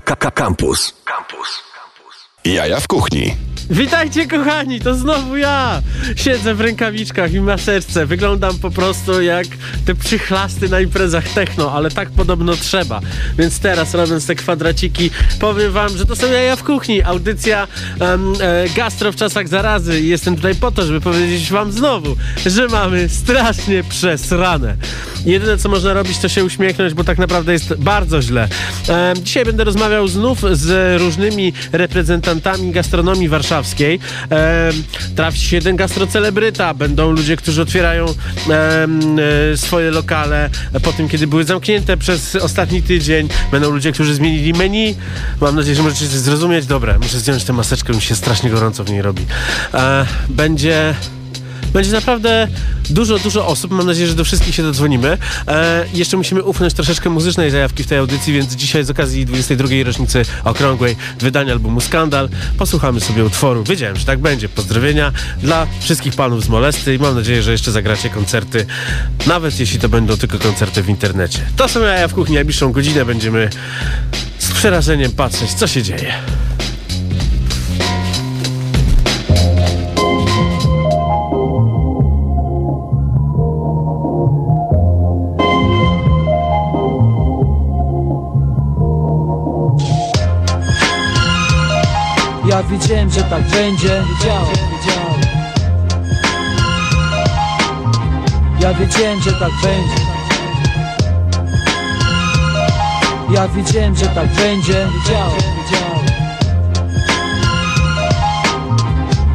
[0.00, 0.92] Campus.
[1.04, 1.62] Campus.
[2.44, 3.36] Jaja w kuchni.
[3.70, 5.82] Witajcie kochani, to znowu ja!
[6.16, 8.06] Siedzę w rękawiczkach i maseczce.
[8.06, 9.46] Wyglądam po prostu jak
[9.84, 13.00] te przychlasty na imprezach techno, ale tak podobno trzeba.
[13.38, 17.02] Więc teraz robiąc te kwadraciki, powiem wam, że to są jaja w kuchni.
[17.02, 17.68] Audycja
[18.00, 20.00] um, e, gastro w czasach zarazy.
[20.00, 22.16] I jestem tutaj po to, żeby powiedzieć wam znowu,
[22.46, 24.76] że mamy strasznie przesrane.
[25.26, 28.48] Jedyne co można robić to się uśmiechnąć, bo tak naprawdę jest bardzo źle.
[28.88, 32.27] E, dzisiaj będę rozmawiał znów z różnymi reprezentantami
[32.72, 34.00] gastronomii warszawskiej.
[34.30, 34.70] E,
[35.16, 40.50] trafi się jeden gastrocelebryta, będą ludzie, którzy otwierają e, swoje lokale
[40.82, 43.28] po tym, kiedy były zamknięte przez ostatni tydzień.
[43.52, 44.96] Będą ludzie, którzy zmienili menu.
[45.40, 46.66] Mam nadzieję, że możecie zrozumieć.
[46.66, 49.26] Dobra, muszę zdjąć tę maseczkę, mi się strasznie gorąco w niej robi.
[49.74, 50.94] E, będzie
[51.72, 52.48] będzie naprawdę
[52.90, 53.70] dużo, dużo osób.
[53.70, 55.18] Mam nadzieję, że do wszystkich się dodzwonimy.
[55.48, 59.68] E, jeszcze musimy ufnąć troszeczkę muzycznej zajawki w tej audycji, więc dzisiaj z okazji 22.
[59.84, 63.64] rocznicy okrągłej wydania albumu Skandal posłuchamy sobie utworu.
[63.64, 64.48] Wiedziałem, że tak będzie.
[64.48, 68.66] Pozdrowienia dla wszystkich panów z Molesty i mam nadzieję, że jeszcze zagracie koncerty,
[69.26, 71.38] nawet jeśli to będą tylko koncerty w internecie.
[71.56, 72.34] To są jaja w kuchni.
[72.34, 73.50] Najbliższą godzinę będziemy
[74.38, 76.14] z przerażeniem patrzeć, co się dzieje.
[92.58, 94.02] Ja wiedziałem, że tak będzie.
[98.60, 100.02] Ja wiedziałem, że tak będzie.
[103.30, 104.88] Ja wiedziałem, że tak będzie.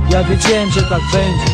[0.10, 1.54] Ja wiedziałem, że tak będzie.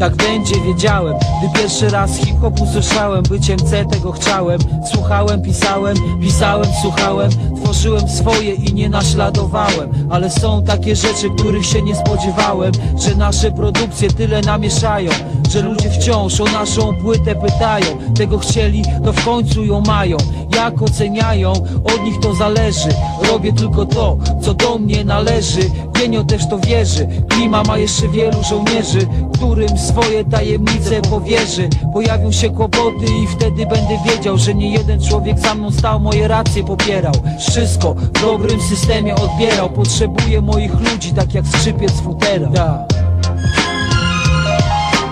[0.00, 1.14] Tak będzie, wiedziałem.
[1.38, 4.58] Gdy pierwszy raz hip-hop usłyszałem Byciem C tego chciałem.
[4.92, 7.30] Słuchałem, pisałem, pisałem, słuchałem
[7.66, 10.08] Tworzyłem swoje i nie naśladowałem.
[10.10, 15.10] Ale są takie rzeczy, których się nie spodziewałem Że nasze produkcje tyle namieszają
[15.50, 17.86] Że ludzie wciąż o naszą płytę pytają.
[18.14, 20.16] Tego chcieli, to w końcu ją mają.
[20.56, 21.52] Jak oceniają,
[21.84, 22.88] od nich to zależy.
[23.30, 25.60] Robię tylko to, co do mnie należy.
[25.92, 27.08] Genio też to wierzy.
[27.28, 29.06] Klima ma jeszcze wielu żołnierzy
[29.36, 31.68] Którym swoje tajemnice powierzy.
[31.92, 36.28] Pojawią się kłopoty i wtedy będę wiedział Że nie jeden człowiek za mną stał, moje
[36.28, 37.14] racje popierał.
[37.38, 39.70] Wszystko w dobrym systemie odbierał.
[39.70, 42.86] Potrzebuję moich ludzi, tak jak skrzypiec futera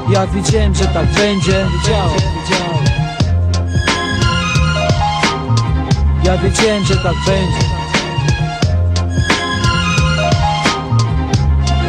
[0.08, 0.26] ja.
[0.26, 1.66] wiedziałem, że tak będzie.
[6.24, 7.68] Ja wiedziałem, że tak będzie.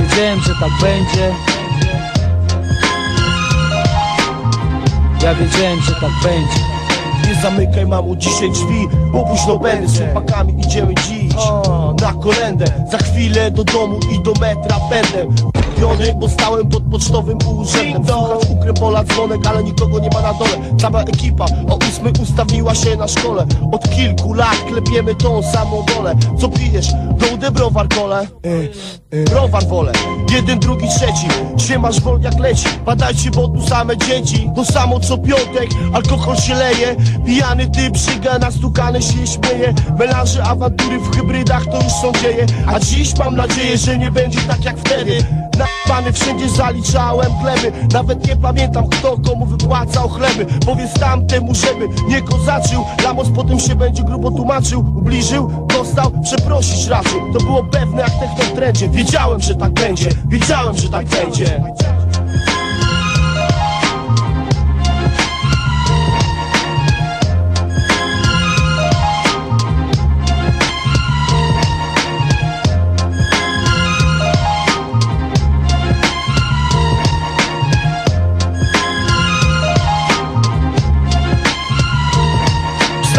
[0.02, 1.34] Wiedziałem, że tak będzie.
[5.22, 6.76] Ja wiedziałem, że tak będzie.
[7.28, 11.34] Nie zamykaj mamu dzisiaj drzwi, bo późno będę Z chłopakami idziemy dziś
[12.02, 12.66] na kolendę.
[12.92, 15.26] Za chwilę do domu i do metra będę
[15.76, 18.06] Piony, bo stałem pod pocztowym urzędem.
[18.08, 20.78] Słuchać ukrepola dzwonek, ale nikogo nie ma na dole.
[20.80, 23.46] Cała ekipa o ósmej ustawiła się na szkole.
[23.72, 26.16] Od kilku lat klepiemy tą samą wolę.
[26.40, 26.88] Co pijesz?
[27.18, 28.28] Gołdę browar kole.
[29.32, 29.92] Browar wolę.
[30.32, 31.28] Jeden, drugi, trzeci.
[31.56, 32.68] Dzisiaj masz wol jak leci.
[32.86, 34.50] Badajcie, bo tu same dzieci.
[34.56, 35.70] To samo co piątek.
[35.94, 36.96] Alkohol się leje.
[37.26, 39.74] Pijany typ szyga Nastukany się śmieje.
[40.00, 42.46] Melanże, awantury w hybrydach To już są dzieje.
[42.68, 45.26] A dziś mam nadzieję, że nie będzie tak jak wtedy
[45.88, 50.46] Napany wszędzie zaliczałem gleby Nawet nie pamiętam kto komu wypłacał chleby.
[50.66, 52.86] Powiedz tamtemu, żeby nie kozaczył.
[53.04, 54.80] Lamos potem się będzie grubo tłumaczył.
[54.80, 57.34] Ubliżył, dostał, przeprosić raczył.
[57.34, 61.64] To było pewne jak techno w trendzie Wiedziałem, że tak będzie, wiedziałem, że tak będzie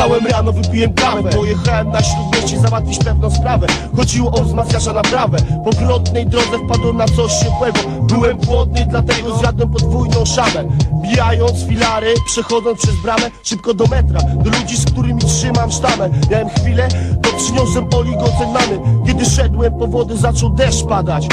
[0.06, 1.30] Wstałem rano, wypiłem kawę.
[1.30, 3.66] Pojechałem na śródmieście załatwić pewną sprawę.
[3.96, 7.78] Chodziło o wzmacniacza naprawę Po wrotnej drodze wpadłem na coś ciepłego.
[8.02, 10.64] Byłem głodny, dlatego zjadłem podwójną szamę
[11.02, 16.48] Bijając filary, przechodząc przez bramę Szybko do metra, do ludzi, z którymi trzymam sztamę Miałem
[16.48, 16.88] chwilę,
[17.22, 21.28] to przyniosłem oligocenany Kiedy szedłem po wodę, zaczął deszcz padać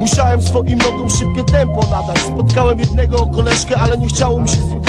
[0.00, 2.18] Musiałem swoim nogom szybkie tempo nadać.
[2.18, 4.80] Spotkałem jednego koleżkę, ale nie chciało mi się z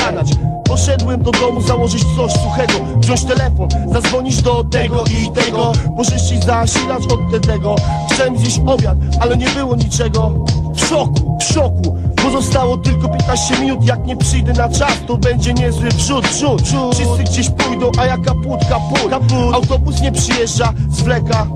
[0.72, 2.74] Poszedłem do domu założyć coś suchego.
[2.98, 5.72] Wziąć telefon, zadzwonić do tego i tego.
[5.96, 7.76] Możesz ci zasilać od tego.
[8.12, 10.32] Chciałem zjeść obiad, ale nie było niczego.
[10.76, 11.98] W szoku, w szoku.
[12.24, 16.96] Pozostało tylko 15 minut, jak nie przyjdę na czas To będzie niezły wrzut, wrzut, wrzut.
[16.96, 19.54] Wszyscy gdzieś pójdą, a ja kaput, kaput, kaput.
[19.54, 21.48] Autobus nie przyjeżdża, zwleka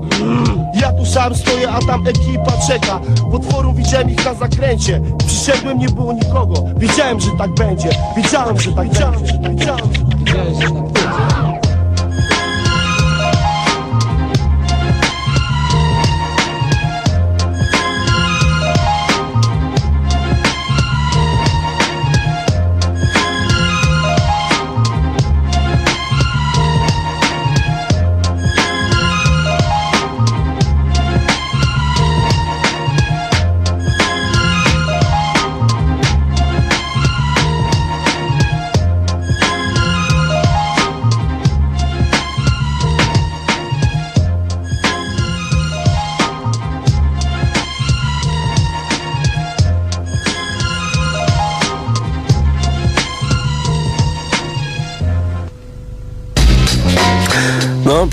[0.80, 3.00] Ja tu sam stoję, a tam ekipa czeka
[3.46, 5.00] Potworu widziałem ich na zakręcie.
[5.26, 6.64] Przyszedłem, nie było nikogo.
[6.76, 7.88] Wiedziałem, że tak będzie.
[8.16, 9.12] Wiedziałem, że tak będzie.
[9.50, 10.95] Wiedziałem, że tak będzie.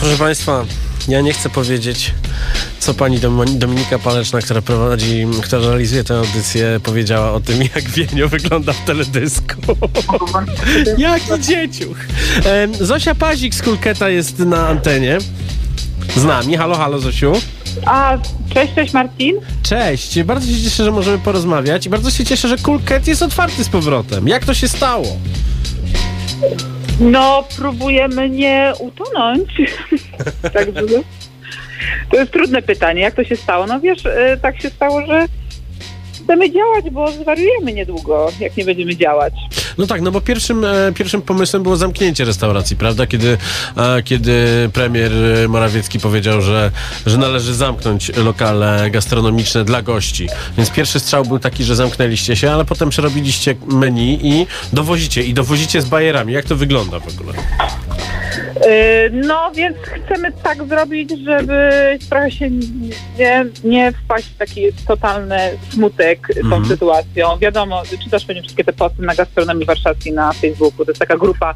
[0.03, 0.65] Proszę Państwa,
[1.07, 2.13] ja nie chcę powiedzieć,
[2.79, 7.89] co pani Dom- Dominika Paleczna, która prowadzi, która realizuje tę audycję, powiedziała o tym, jak
[7.89, 9.55] Wienio wygląda w teledysku.
[10.97, 11.97] Jaki dzieciuch.
[12.81, 15.17] Zosia Pazik z Kulketa jest na antenie.
[16.15, 16.57] Z nami.
[16.57, 17.33] Halo, halo, Zosiu.
[17.85, 18.17] A,
[18.53, 19.35] cześć, cześć Marcin.
[19.63, 20.23] Cześć.
[20.23, 23.69] Bardzo się cieszę, że możemy porozmawiać i bardzo się cieszę, że Kulket jest otwarty z
[23.69, 24.27] powrotem.
[24.27, 25.17] Jak to się stało?
[27.11, 29.49] No, próbujemy nie utonąć.
[30.53, 30.81] Także
[32.11, 33.01] to jest trudne pytanie.
[33.01, 33.67] Jak to się stało?
[33.67, 35.25] No wiesz, y, tak się stało, że
[36.23, 39.33] chcemy działać, bo zwariujemy niedługo, jak nie będziemy działać.
[39.77, 43.07] No tak, no bo pierwszym, e, pierwszym pomysłem było zamknięcie restauracji, prawda?
[43.07, 43.37] Kiedy,
[43.77, 44.33] e, kiedy
[44.73, 46.71] premier e, Morawiecki powiedział, że,
[47.05, 50.27] że należy zamknąć lokale gastronomiczne dla gości.
[50.57, 55.23] Więc pierwszy strzał był taki, że zamknęliście się, ale potem przerobiliście menu i dowozicie.
[55.23, 56.33] I dowozicie z bajerami.
[56.33, 57.33] Jak to wygląda w ogóle?
[58.57, 61.69] Y, No, więc chcemy tak zrobić, żeby
[62.09, 62.49] trochę się
[63.19, 65.37] nie, nie wpaść w taki totalny
[65.73, 66.65] smutek tą Mhm.
[66.65, 67.37] sytuacją.
[67.37, 70.85] Wiadomo, czytasz pewnie wszystkie te posty na gastronomii warszawskiej na Facebooku.
[70.85, 71.53] To jest taka grupa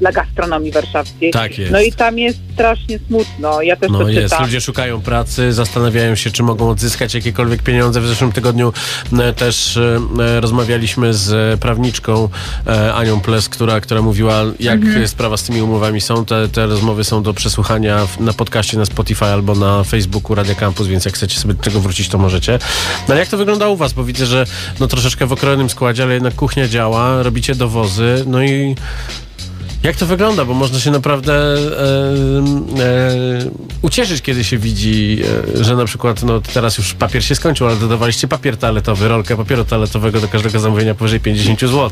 [0.00, 1.30] dla gastronomii warszawskiej.
[1.30, 1.72] Tak jest.
[1.72, 3.62] No i tam jest strasznie smutno.
[3.62, 4.44] Ja też No to jest, czytam.
[4.46, 8.00] ludzie szukają pracy, zastanawiają się, czy mogą odzyskać jakiekolwiek pieniądze.
[8.00, 8.72] W zeszłym tygodniu
[9.20, 12.28] e, też e, rozmawialiśmy z prawniczką
[12.66, 15.08] e, Anią Ples, która, która mówiła, jak Mhm.
[15.08, 16.24] sprawa z tymi umowami są.
[16.24, 20.54] Te, te rozmowy są do przesłuchania w, na podcaście na Spotify albo na Facebooku Radia
[20.54, 22.58] Campus, więc jak chcecie sobie do tego wrócić, to możecie.
[23.08, 23.92] No ale jak to wygląda u was?
[23.92, 24.46] Bo widzę, że
[24.80, 28.76] no troszeczkę w okrojonym składzie, ale jednak kuchnia działa, robicie dowozy, no i
[29.82, 30.44] jak to wygląda?
[30.44, 31.56] Bo można się naprawdę e,
[32.82, 33.14] e,
[33.82, 35.18] ucieszyć, kiedy się widzi,
[35.58, 39.36] e, że na przykład, no teraz już papier się skończył, ale dodawaliście papier toaletowy, rolkę
[39.36, 41.90] papieru toaletowego do każdego zamówienia powyżej 50 zł.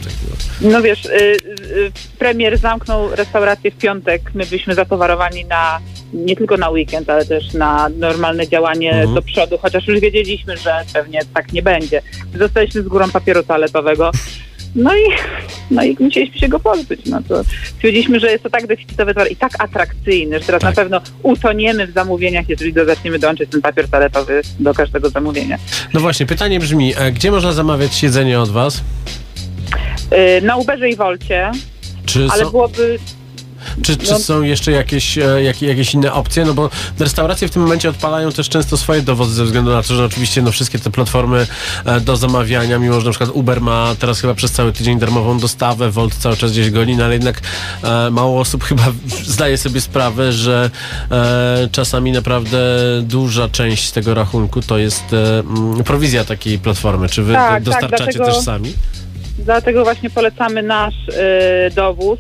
[0.61, 0.71] No.
[0.71, 4.23] No wiesz, y, y, premier zamknął restaurację w piątek.
[4.35, 5.79] My byliśmy zatowarowani na
[6.13, 9.15] nie tylko na weekend, ale też na normalne działanie Mhm.
[9.15, 12.03] do przodu, chociaż już wiedzieliśmy, że pewnie tak nie będzie.
[12.39, 14.11] Zostaliśmy z górą papieru toaletowego.
[14.77, 15.01] No i,
[15.71, 17.01] no i musieliśmy się go pozbyć.
[17.07, 17.45] No to
[17.75, 20.71] stwierdziliśmy, że jest to tak deficytowy towar i tak atrakcyjny, że teraz Tak.
[20.71, 25.59] na pewno utoniemy w zamówieniach, jeżeli zaczniemy dołączyć ten papier toaletowy do każdego zamówienia.
[25.95, 28.81] no właśnie, pytanie brzmi, e, gdzie można zamawiać jedzenie od was?
[30.39, 31.51] Y, na Uberze i Wolcie,
[32.07, 32.99] Czy ale są, byłoby
[33.83, 36.45] czy, czy no- są jeszcze jakieś, e, jak, jakieś inne opcje?
[36.45, 39.95] No bo restauracje w tym momencie odpalają też często swoje dowozy ze względu na to,
[39.95, 41.47] że oczywiście no, wszystkie te platformy
[41.85, 45.39] e, do zamawiania, mimo że na przykład Uber ma teraz chyba przez cały tydzień darmową
[45.39, 47.41] dostawę, Volt cały czas gdzieś goni, no ale jednak
[47.83, 48.83] e, mało osób chyba
[49.25, 50.71] zdaje sobie sprawę, że
[51.11, 52.59] e, czasami naprawdę
[53.03, 57.09] duża część tego rachunku to jest e, mm, prowizja takiej platformy.
[57.09, 58.73] Czy wy Tak, tak, dostarczacie dlatego- też sami?
[59.39, 62.19] Dlatego właśnie polecamy nasz y, dowóz.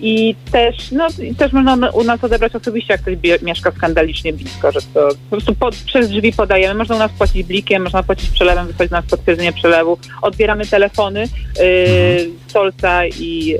[0.00, 1.06] I też, no,
[1.38, 5.30] też można u nas odebrać osobiście, jak ktoś bie, mieszka skandalicznie blisko, że to po
[5.30, 6.74] prostu pod, przez drzwi podajemy.
[6.74, 9.98] Można u nas płacić blikiem, można płacić przelewem, wysłać nas potwierdzenie przelewu.
[10.22, 13.58] Odbieramy telefony y, z Solca i y,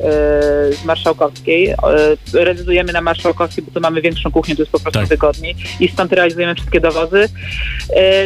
[0.77, 1.71] z Marszałkowskiej.
[1.71, 1.75] Y,
[2.45, 5.09] rezydujemy na Marszałkowskiej, bo tu mamy większą kuchnię, to jest po prostu Tak.
[5.09, 5.57] wygodniej.
[5.81, 7.23] I stąd realizujemy wszystkie dowozy.
[7.25, 7.29] Y,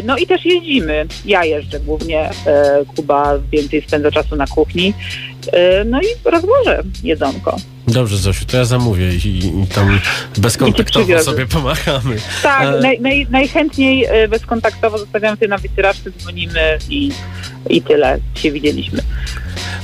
[0.04, 1.06] no i też jeździmy.
[1.26, 4.94] Ja jeżdżę głównie, y, Kuba więcej spędza czasu na kuchni.
[5.46, 7.56] Y, no i rozłożę jedzonko.
[7.88, 10.00] Dobrze, Zosiu, to ja zamówię i, i tam
[10.38, 11.24] bezkontaktowo przywiozę.
[11.24, 12.16] sobie pomachamy.
[12.42, 17.10] Tak, E, naj, naj, najchętniej y, bezkontaktowo zostawiamy się na wycieraczce, dzwonimy i,
[17.70, 19.02] i tyle się widzieliśmy.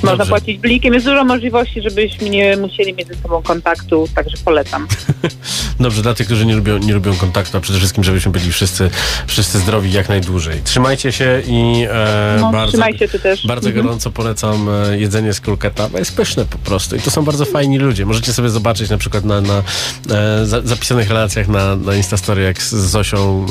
[0.03, 0.31] Można Dobrze.
[0.31, 0.95] płacić blikiem.
[0.95, 4.87] Jest dużo możliwości, żebyśmy nie musieli mieć ze sobą kontaktu, także polecam.
[5.81, 8.91] Dobrze, dla tych, którzy nie lubią, nie lubią kontaktu, a przede wszystkim, żebyśmy byli wszyscy,
[9.27, 10.61] wszyscy zdrowi jak najdłużej.
[10.65, 13.47] Trzymajcie się i e, No, bardzo, trzymaj się ty też.
[13.47, 13.87] bardzo Mhm.
[13.87, 16.97] gorąco polecam e, jedzenie z kulketa, bo jest pyszne po prostu.
[16.97, 18.07] I to są bardzo fajni ludzie.
[18.07, 19.63] Możecie sobie zobaczyć na przykład na, na
[20.11, 23.47] e, za, zapisanych relacjach na, na Instastory, jak z Zosią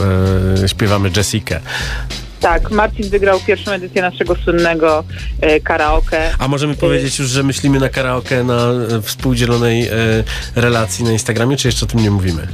[0.63, 1.59] e, śpiewamy Jessikę.
[2.39, 5.03] Tak, Marcin wygrał pierwszą edycję naszego słynnego
[5.41, 6.31] e, karaoke.
[6.39, 9.93] A możemy powiedzieć już, że myślimy na karaoke na e, współdzielonej e,
[10.55, 12.47] relacji na Instagramie, czy jeszcze o tym nie mówimy?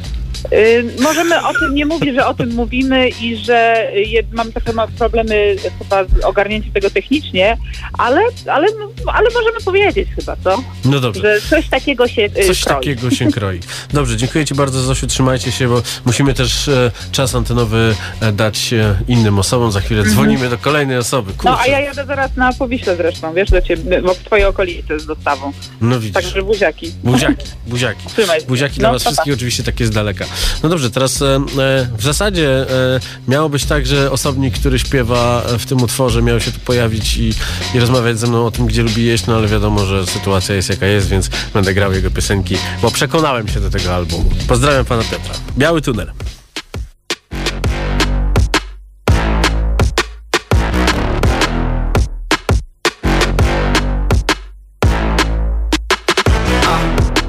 [0.54, 4.74] Y, możemy o tym nie mówić, że o tym mówimy i że je, mam trochę
[4.98, 7.58] problemy chyba z ogarnięciem tego technicznie,
[7.98, 8.68] ale, ale,
[9.14, 10.64] ale możemy powiedzieć chyba, co?
[10.86, 11.22] No dobrze.
[11.22, 12.76] Że coś takiego się y, Coś kroi.
[12.76, 13.60] takiego się kroi.
[13.94, 15.08] Dobrze, dziękuję Ci bardzo, Zosiu.
[15.08, 19.72] Trzymajcie się, bo musimy też e, czas antenowy e, dać e, innym osobom.
[19.72, 21.32] Za chwilę dzwonimy do kolejnej osoby.
[21.34, 21.50] Kurczę.
[21.50, 21.72] Mhm.
[21.72, 25.00] No a ja jadę zaraz na Powiśle zresztą, wiesz, do ciebie, bo w twojej okolicy
[25.00, 25.52] z dostawą.
[25.82, 26.14] No widzisz.
[26.14, 26.92] Także buziaki.
[27.04, 28.08] Buziaki, buziaki.
[28.08, 28.48] Trzymaj się.
[28.48, 29.14] Buziaki dla No, was pa, pa.
[29.14, 30.26] wszystkich, oczywiście takie z daleka.
[30.64, 35.44] No dobrze, teraz e, e, w zasadzie e, miało być tak, że osobnik, który śpiewa
[35.46, 37.34] e, w tym utworze miał się tu pojawić i,
[37.76, 40.70] i rozmawiać ze mną o tym, gdzie lubi jeść, no ale wiadomo, że sytuacja jest
[40.70, 44.30] jaka jest, więc będę grał jego piosenki, bo przekonałem się do tego albumu.
[44.48, 45.36] Pozdrawiam pana Piotra.
[45.58, 46.12] Biały tunel.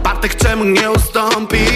[0.04, 1.73] Bartek, czemu nie ustąpisz?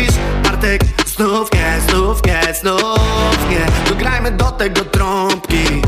[4.36, 5.82] Do tego trąbki.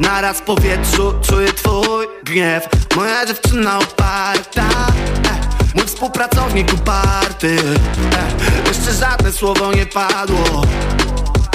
[0.00, 2.68] Naraz w powietrzu czuję twój gniew.
[2.96, 4.68] Moja dziewczyna oparta
[5.24, 7.56] eh, Mój współpracownik uparty
[8.12, 10.62] eh, Jeszcze żadne słowo nie padło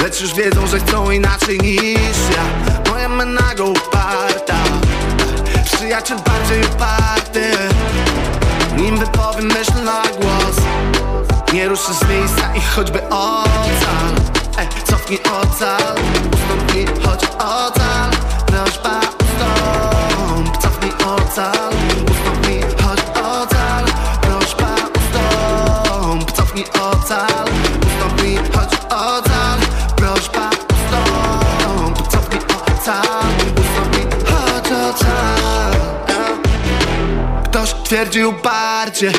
[0.03, 2.71] Lecz już wiedzą, że chcą inaczej niż ja.
[2.91, 4.55] Moja menago uparta
[5.55, 7.51] eh, Przyjaciel bardziej uparty.
[8.77, 10.55] Nim wypowiem myśl na głos
[11.53, 14.22] Nie ruszę z miejsca i choćby ocal
[15.03, 15.95] Cofnij ocal
[16.33, 18.11] Ustąp mi, choć ocal.
[18.45, 21.73] Prośba ustąp Cofnij ocal.
[22.11, 23.85] Ustąp mi, choć ocal.
[24.21, 27.47] Prośba ustąp Cofnij ocal.
[27.87, 29.59] Ustąp mi, choć ocal.
[29.95, 33.33] Prośba ustąp Cofnij ocal.
[33.61, 35.73] Ustąp mi, choć ocal.
[37.43, 39.11] Ktoś twierdził uparcie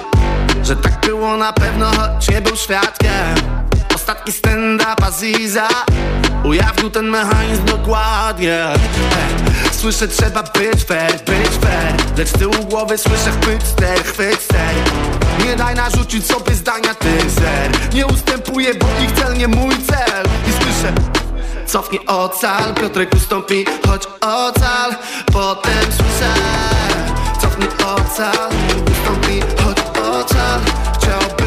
[0.63, 3.54] Że tak było na pewno, choć nie był świadkiem
[4.05, 5.69] Ostatni stand-up Aziza
[6.45, 8.65] Ujawnił ten mechanizm dokładnie.
[9.73, 11.95] Słyszę trzeba być fair, być fair.
[12.19, 13.31] Lecz z tyłu głowy słyszę
[14.05, 14.75] chwyt ster
[15.45, 17.95] Nie daj narzucić sobie zdania ty zer.
[17.95, 20.25] Nie ustępuję, bo ich cel nie mój cel.
[20.49, 20.93] I słyszę
[21.67, 24.95] Cofnij ocal, Piotrek ustąpi, choć ocal.
[25.33, 26.35] Potem słyszę
[27.41, 28.49] Cofnij ocal,
[28.93, 30.61] ustąpi, choć ocal.
[30.99, 31.44] Chciałbym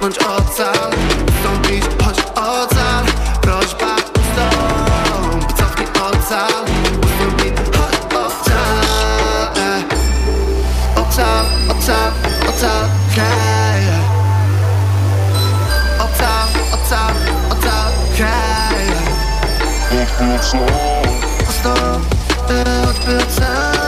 [0.00, 0.90] cofnąć ocal
[1.28, 3.04] Ustąpić, choć ocal
[3.42, 6.64] Prośba ustąp Cofnij ocal,
[7.04, 8.78] ustąpi, choć ocal
[9.56, 9.84] eh.
[10.96, 12.12] Ocal, ocal,
[12.48, 12.84] ocal,
[13.16, 13.84] hej.
[15.98, 17.14] Ocal, ocal,
[17.50, 18.86] ocal, hej.
[21.48, 22.14] Ustąp,
[22.50, 23.79] eh, choćby ocal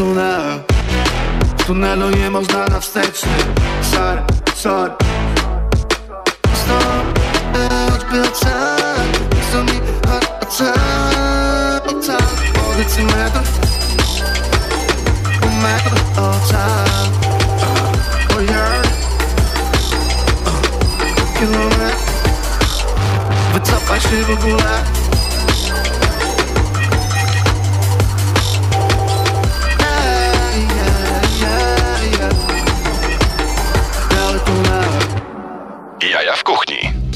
[0.00, 0.60] tunel.
[1.58, 3.30] W tunelu nie można na wsteczny.
[3.82, 4.22] Sorry,
[4.54, 4.92] sorry
[6.52, 7.18] Ustąp,
[7.54, 9.06] eh, choćby ocal
[9.40, 13.40] Ustąp mi, choć ocal Ocal, powiedz metr
[15.62, 17.06] Metr, ocal
[18.36, 18.82] Oh yeah
[21.38, 21.96] Kilometr
[23.54, 24.99] Wycofaj się w ogóle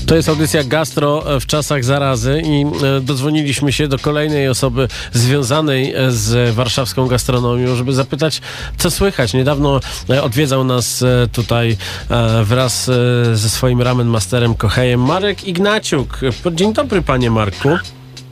[0.06, 5.94] To jest audycja Gastro w czasach zarazy i e, dodzwoniliśmy się do kolejnej osoby związanej
[5.94, 8.40] e, z warszawską gastronomią, żeby zapytać,
[8.78, 9.34] co słychać.
[9.34, 9.80] Niedawno
[10.10, 11.76] e, odwiedzał nas e, tutaj
[12.10, 12.92] e, wraz e,
[13.36, 16.20] ze swoim ramen masterem Kochejem Marek Ignaciuk.
[16.52, 17.68] Dzień dobry, panie Marku.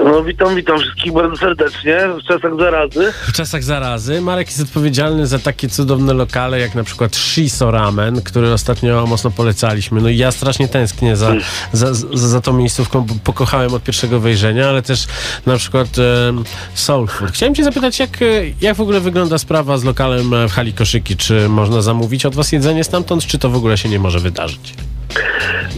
[0.04, 3.12] No witam, witam wszystkich bardzo serdecznie w czasach zarazy.
[3.28, 8.22] W czasach zarazy Marek jest odpowiedzialny za takie cudowne lokale, jak na przykład Shiso Ramen,
[8.22, 10.00] który ostatnio mocno polecaliśmy.
[10.00, 11.32] No i ja strasznie tęsknię za,
[11.72, 15.06] za, za, za tą miejscówką, pokochałem od pierwszego wejrzenia, ale też
[15.46, 16.32] na przykład e,
[16.74, 17.30] Soul Food.
[17.32, 18.26] Chciałem cię zapytać, jak, e,
[18.60, 21.16] jak w ogóle wygląda sprawa z lokalem e, w hali Koszyki?
[21.16, 24.74] Czy można zamówić od was jedzenie stamtąd, czy to w ogóle się nie może wydarzyć?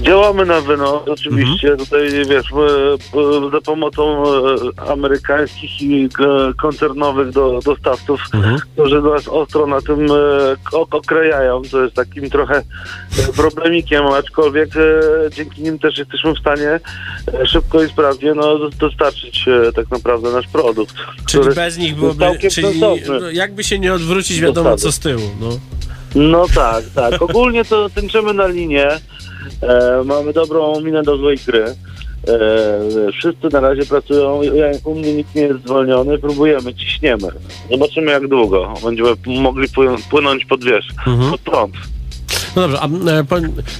[0.01, 1.77] Działamy na wynos, oczywiście.
[1.77, 2.47] Tutaj, wiesz,
[3.53, 6.09] za pomocą e, amerykańskich i e,
[6.63, 8.59] koncernowych do, dostawców, Mhm.
[8.75, 12.63] którzy nas ostro na tym e, okrejają, co jest takim trochę
[13.37, 14.69] problemikiem, aczkolwiek
[15.37, 16.81] dzięki nim też jesteśmy w stanie
[17.47, 19.45] szybko i sprawnie no, do- dostarczyć
[19.77, 20.95] tak naprawdę nasz produkt.
[21.29, 22.95] Czyli bez nich byłoby, czyli no,
[23.33, 24.93] jakby się nie odwrócić, wiadomo Dostawy.
[24.93, 25.31] co z tyłu.
[25.41, 25.49] No.
[26.15, 27.23] No tak, tak.
[27.23, 28.89] Ogólnie to tańczymy na linię.
[29.63, 31.65] E, mamy dobrą minę do złej gry.
[31.65, 31.73] E,
[33.13, 34.43] wszyscy na razie pracują.
[34.43, 36.19] Ja, u mnie nikt nie jest zwolniony.
[36.19, 37.29] Próbujemy, ciśniemy.
[37.71, 41.31] Zobaczymy jak długo będziemy mogli pły- płynąć pod wiesz, Mhm.
[41.31, 41.75] pod prąd.
[42.57, 43.25] No dobrze, a e,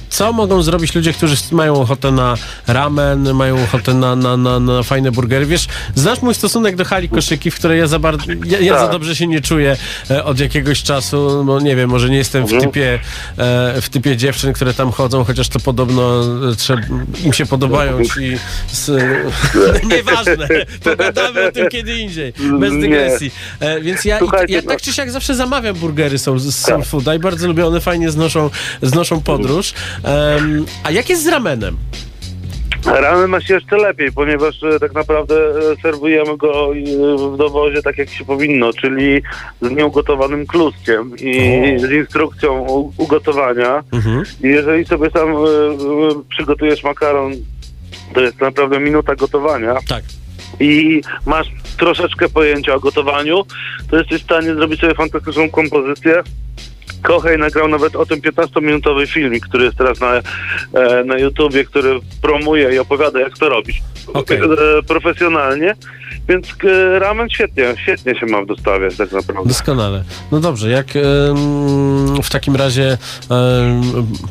[0.09, 2.35] co mogą zrobić ludzie, którzy mają ochotę na
[2.67, 5.45] ramen, mają ochotę na, na, na, na fajne burgery?
[5.45, 8.79] Wiesz, znasz mój stosunek do hali koszyki, w której ja za bardzo, ja, ja za
[8.83, 8.91] Tak.
[8.91, 9.77] dobrze się nie czuję
[10.09, 12.71] e, od jakiegoś czasu, no nie wiem, może nie jestem w Mhm.
[12.71, 12.99] typie,
[13.37, 16.21] e, w typie dziewczyn, które tam chodzą, chociaż to podobno
[16.57, 16.81] trzeba,
[17.25, 18.37] im się podobają ci
[18.71, 18.91] z,
[19.95, 20.47] nieważne,
[20.83, 23.31] pogadamy o tym kiedy indziej, bez dygresji.
[23.81, 26.87] Więc ja, ja tak czy siak zawsze zamawiam burgery są z, z Soul Tak.
[26.87, 28.49] Fooda i bardzo lubię, one fajnie znoszą,
[28.81, 29.73] znoszą podróż.
[30.03, 31.77] Em, a jak jest z ramenem?
[32.85, 37.81] Ramy ma się jeszcze lepiej, ponieważ e, tak naprawdę e, serwujemy go e, w dowozie
[37.81, 39.21] tak jak się powinno, czyli
[39.61, 41.39] z nieugotowanym kluskiem i
[41.79, 42.65] z instrukcją
[42.97, 43.83] ugotowania.
[43.91, 44.23] Mhm.
[44.43, 45.27] I jeżeli sobie sam
[46.29, 47.33] przygotujesz makaron,
[48.13, 50.03] to jest naprawdę minuta gotowania Tak.
[50.59, 53.45] i masz troszeczkę pojęcia o gotowaniu,
[53.89, 56.23] to jesteś w stanie zrobić sobie fantastyczną kompozycję.
[57.07, 61.99] Kochej nagrał nawet o tym 15-minutowy filmik, który jest teraz na, e, na YouTubie, który
[62.21, 63.81] promuje i opowiada, jak to robić
[64.13, 64.39] Okej.
[64.39, 65.75] e, profesjonalnie.
[66.29, 69.49] Więc e, ramen świetnie, świetnie się ma w dostawie tak naprawdę.
[69.49, 70.03] Doskonale.
[70.31, 70.87] No dobrze, jak
[72.23, 72.97] w takim razie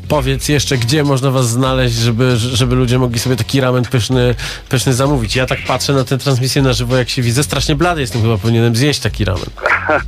[0.08, 4.34] powiedz jeszcze, gdzie można was znaleźć, żeby, żeby ludzie mogli sobie taki ramen pyszny,
[4.68, 5.36] pyszny zamówić.
[5.36, 8.38] Ja tak patrzę na tę transmisję na żywo, jak się widzę, strasznie blady jestem, chyba
[8.38, 9.46] powinienem zjeść taki ramen.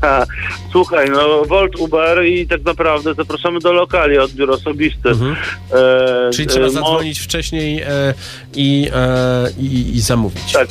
[0.73, 5.09] Słuchaj, no Volt, Uber i tak naprawdę zapraszamy do lokali, odbiór osobisty.
[5.09, 5.37] Mhm.
[5.73, 8.14] E, Czyli trzeba e, mo- zadzwonić wcześniej e,
[8.55, 10.52] i, e, i, i zamówić.
[10.52, 10.69] Tak,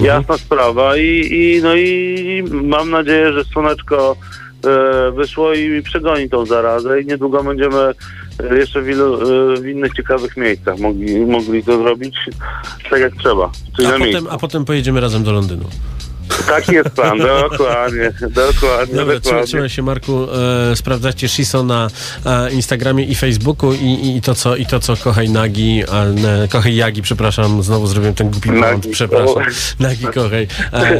[0.00, 0.96] jasna sprawa.
[0.96, 4.16] I, i no i mam nadzieję, że słoneczko
[4.66, 7.92] e, wyszło i przegoni tą zarazę i niedługo będziemy
[8.50, 12.16] e, jeszcze w, ilu, e, w innych ciekawych miejscach mogli, mogli to zrobić
[12.90, 13.50] tak jak trzeba,
[13.86, 15.64] A potem, a potem pojedziemy razem do Londynu.
[16.46, 19.46] Taki jest plan, dokładnie, dokładnie, Dobra, dokładnie.
[19.46, 20.26] trzymaj się Marku,
[20.72, 21.88] e, sprawdzacie Shiso na
[22.26, 26.04] e, Instagramie i Facebooku i, i, i to co, i to co Kochaj Nagi, a,
[26.04, 29.42] ne, Kochaj Jagi, przepraszam, znowu zrobiłem ten głupi błąd, przepraszam.
[29.80, 30.96] Nagi Kochaj, e, e,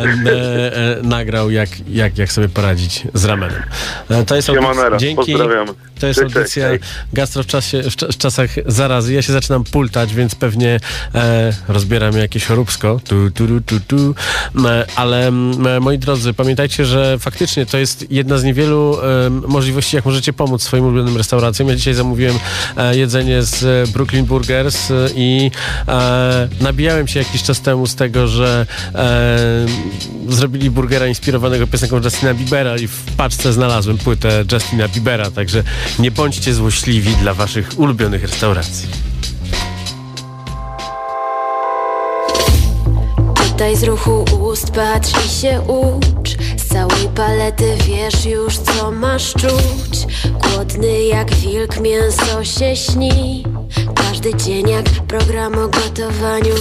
[0.99, 3.63] e, nagrał jak, jak, jak sobie poradzić z ramenem.
[4.11, 5.35] E, to jest audycja, dzięki,
[6.01, 6.69] to jest audycja.
[7.13, 9.15] Gastro w, czasie, w, w czasach zarazy.
[9.15, 10.81] Ja się zaczynam pultać, więc pewnie
[11.15, 13.01] e, rozbieram jakieś choróbsko.
[13.09, 14.15] Tu, tu, tu, tu, tu.
[14.69, 14.87] E,
[15.17, 19.97] ale m, e, moi drodzy, pamiętajcie, że faktycznie to jest jedna z niewielu e, możliwości,
[19.97, 21.69] jak możecie pomóc swoim ulubionym restauracjom.
[21.69, 22.39] Ja dzisiaj zamówiłem
[22.77, 25.51] e, jedzenie z Brooklyn Burgers i
[26.61, 28.67] nabijałem się jakiś czas temu z tego, że
[30.29, 35.63] zrobili burgera inspirowanego piosenką Justina Biebera i w paczce znalazłem płytę Justina Biebera, także
[35.99, 38.89] nie bądźcie złośliwi dla waszych ulubionych restauracji.
[43.57, 46.37] Czytaj z ruchu ust, patrz i się ucz.
[46.57, 50.07] Z całej palety wiesz już co masz czuć.
[50.33, 53.45] Głodny jak wilk, mięso się śni.
[53.95, 56.55] Każdy dzień jak program o gotowaniu.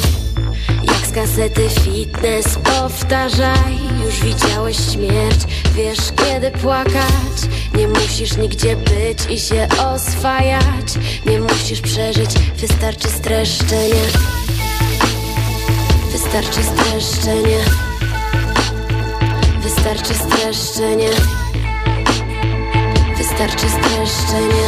[0.84, 3.78] Jak z kasety fitness powtarzaj.
[4.06, 5.40] Już widziałeś śmierć,
[5.74, 7.38] wiesz kiedy płakać.
[7.78, 10.94] Nie musisz nigdzie być i się oswajać.
[11.26, 14.06] Nie musisz przeżyć, wystarczy streszczenie
[16.26, 17.58] Wystarczy streszczenie.
[19.62, 21.10] Wystarczy streszczenie.
[23.18, 24.66] Wystarczy streszczenie.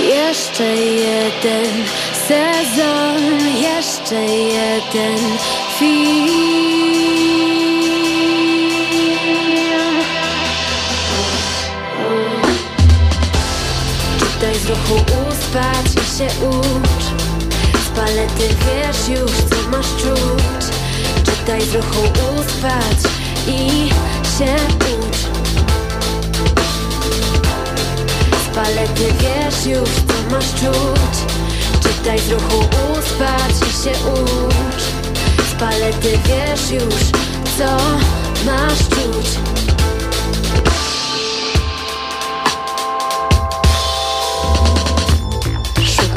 [0.00, 1.86] Jeszcze jeden
[2.28, 3.22] sezon
[3.60, 5.38] Jeszcze jeden
[5.78, 6.72] film.
[14.18, 17.01] Czytaj z ruchu ust, patrz i się ucz
[18.12, 20.64] Z palety wiesz już co masz czuć.
[21.24, 21.60] Czytaj
[22.42, 23.08] z patrz
[23.46, 23.88] i
[24.38, 24.56] się
[24.98, 25.16] ucz.
[28.44, 31.34] Z palety wiesz już co masz czuć.
[31.82, 32.18] Czytaj
[33.08, 34.82] z patrz i się ucz.
[35.50, 36.94] Z palety wiesz już
[37.58, 37.76] co
[38.46, 39.51] masz czuć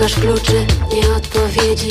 [0.06, 1.90] Szukasz kluczy, nie odpowiedzi.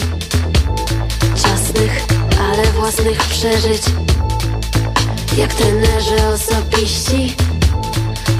[1.42, 2.04] Ciasnych,
[2.40, 3.82] ale własnych przeżyć.
[5.38, 7.36] Jak trenerzy osobiści.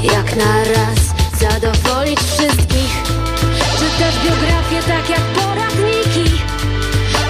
[0.03, 1.01] Jak na raz
[1.41, 3.03] zadowolić wszystkich.
[3.79, 6.43] Czytasz biografię tak jak poradniki?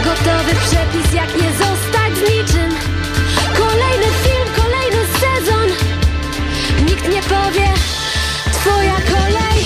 [0.05, 2.71] Gotowy przepis jak nie zostać z niczym.
[3.59, 5.69] Kolejny film, kolejny sezon.
[6.87, 7.69] Nikt nie powie
[8.53, 9.65] Twoja kolej.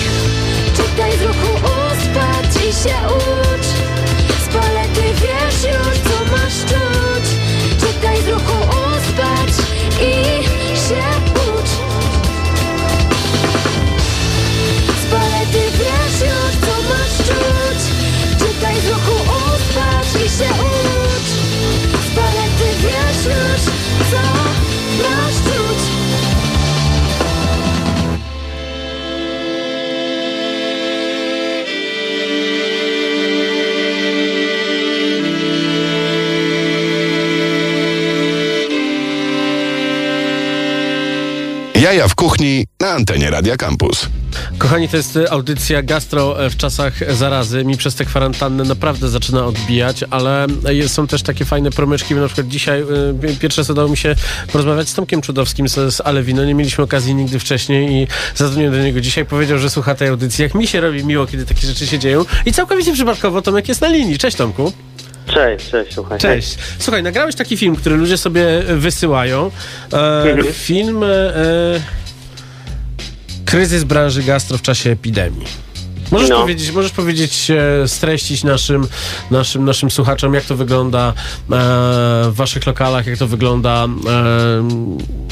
[0.77, 1.58] Czytaj z ruchu
[2.73, 3.67] się ucz.
[4.43, 6.08] Z palety wiesz już
[41.89, 44.09] Jaja w kuchni na antenie Radia Campus.
[44.57, 47.65] Kochani, to jest y, audycja gastro e, w czasach zarazy.
[47.65, 52.15] Mi przez te kwarantanny naprawdę zaczyna odbijać, ale jest, są też takie fajne promyczki.
[52.15, 52.81] Na przykład dzisiaj
[53.31, 54.15] y, pierwsze co udało mi się
[54.51, 56.45] porozmawiać z Tomkiem Czudowskim z, z Alewino.
[56.45, 59.25] Nie mieliśmy okazji nigdy wcześniej i zadzwoniłem do niego dzisiaj.
[59.25, 60.43] Powiedział, że słucha tej audycji.
[60.43, 62.25] Jak mi się robi miło, kiedy takie rzeczy się dzieją.
[62.45, 64.17] I całkowicie przypadkowo Tomek jest na linii.
[64.17, 64.73] Cześć Tomku.
[65.33, 66.19] Cześć, cześć, słuchaj.
[66.19, 66.57] Cześć.
[66.79, 69.51] Słuchaj, nagrałeś taki film, który ludzie sobie e, wysyłają.
[69.93, 69.97] E,
[70.31, 70.53] Mhm.
[70.53, 71.09] film e,
[73.45, 75.45] Kryzys branży gastro w czasie epidemii.
[76.11, 76.39] Możesz No.
[76.41, 78.87] powiedzieć, możesz powiedzieć, e, streścić naszym,
[79.31, 81.13] naszym, naszym słuchaczom, jak to wygląda e,
[81.49, 84.67] w waszych lokalach, jak to wygląda, e,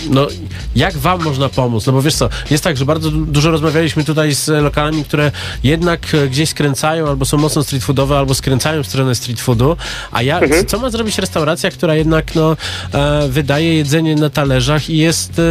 [0.10, 0.28] no,
[0.76, 1.86] jak wam można pomóc?
[1.86, 5.32] No bo wiesz co, jest tak, że bardzo du- dużo rozmawialiśmy tutaj z lokalami, które
[5.64, 9.78] jednak e, gdzieś skręcają, albo są mocno street foodowe, albo skręcają w stronę street foodu,
[10.12, 12.58] a ja, co ma zrobić restauracja, która jednak, no,
[12.94, 15.42] e, wydaje jedzenie na talerzach i jest...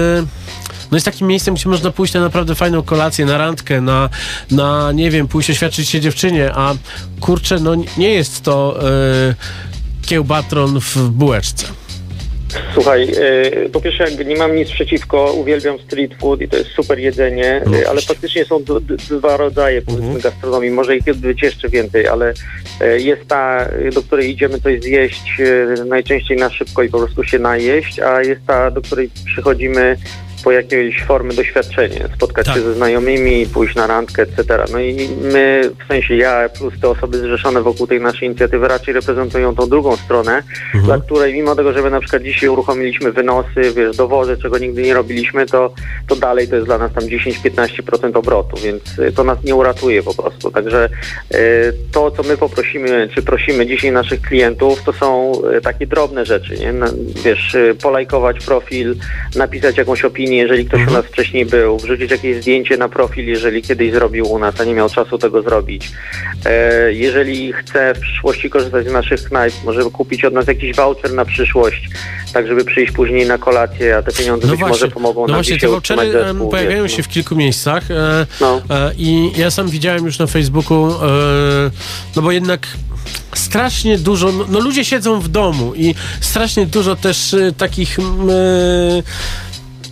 [0.90, 4.08] No jest takim miejscem, gdzie można pójść na naprawdę fajną kolację, na randkę, na,
[4.50, 6.74] na nie wiem, pójść oświadczyć się dziewczynie, a
[7.20, 9.34] kurczę, no nie jest to e,
[10.06, 11.66] kiełbatron w bułeczce.
[12.74, 13.12] Słuchaj,
[13.64, 16.98] e, po pierwsze jakby nie mam nic przeciwko, uwielbiam street food i to jest super
[16.98, 20.22] jedzenie, No, e, ale faktycznie są d- d- dwa rodzaje powiedzmy Mhm.
[20.22, 22.34] gastronomii, może ich być jeszcze więcej, ale
[22.80, 25.22] e, jest ta, do której idziemy coś zjeść
[25.86, 29.96] najczęściej na szybko i po prostu się najeść, a jest ta, do której przychodzimy
[30.44, 32.54] po jakiejś formy doświadczenie, spotkać Tak.
[32.54, 34.64] się ze znajomymi, pójść na randkę, etc.
[34.72, 38.94] No i my, w sensie ja plus te osoby zrzeszone wokół tej naszej inicjatywy raczej
[38.94, 40.42] reprezentują tą drugą stronę,
[40.84, 44.82] dla której mimo tego, że my na przykład dzisiaj uruchomiliśmy wynosy, wiesz, dowozy, czego nigdy
[44.82, 45.74] nie robiliśmy, to,
[46.08, 50.02] to dalej to jest dla nas tam 10-15% obrotu, więc y, to nas nie uratuje
[50.02, 50.50] po prostu.
[50.50, 50.88] Także
[51.34, 51.38] y,
[51.92, 56.58] to, co my poprosimy, czy prosimy dzisiaj naszych klientów, to są y, takie drobne rzeczy,
[56.58, 56.74] nie?
[57.24, 58.96] Wiesz, polajkować profil,
[59.36, 63.62] napisać jakąś opinię, jeżeli ktoś u nas wcześniej był, wrzucić jakieś zdjęcie na profil, jeżeli
[63.62, 65.90] kiedyś zrobił u nas, a nie miał czasu tego zrobić.
[66.44, 71.12] E, jeżeli chce w przyszłości korzystać z naszych knajp, może kupić od nas jakiś voucher
[71.12, 71.88] na przyszłość,
[72.32, 75.58] tak żeby przyjść później na kolację, a te pieniądze być może pomogą no nam właśnie,
[75.58, 77.04] te vouchery zespół, pojawiają wiesz, się no.
[77.04, 78.62] w kilku miejscach e, No.
[78.70, 81.70] e, i ja sam widziałem już na Facebooku, e,
[82.16, 82.66] no bo jednak
[83.34, 88.02] strasznie dużo, no, no ludzie siedzą w domu i strasznie dużo też e, takich e,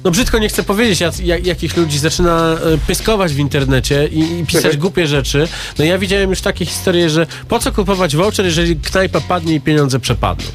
[0.05, 4.21] no brzydko nie chcę powiedzieć, jak, jak, jakich ludzi zaczyna e, pyskować w internecie i,
[4.41, 4.81] i pisać Mhm.
[4.81, 5.49] głupie rzeczy.
[5.79, 9.61] No ja widziałem już takie historie, że po co kupować voucher, jeżeli knajpa padnie i
[9.61, 10.47] pieniądze przepadną.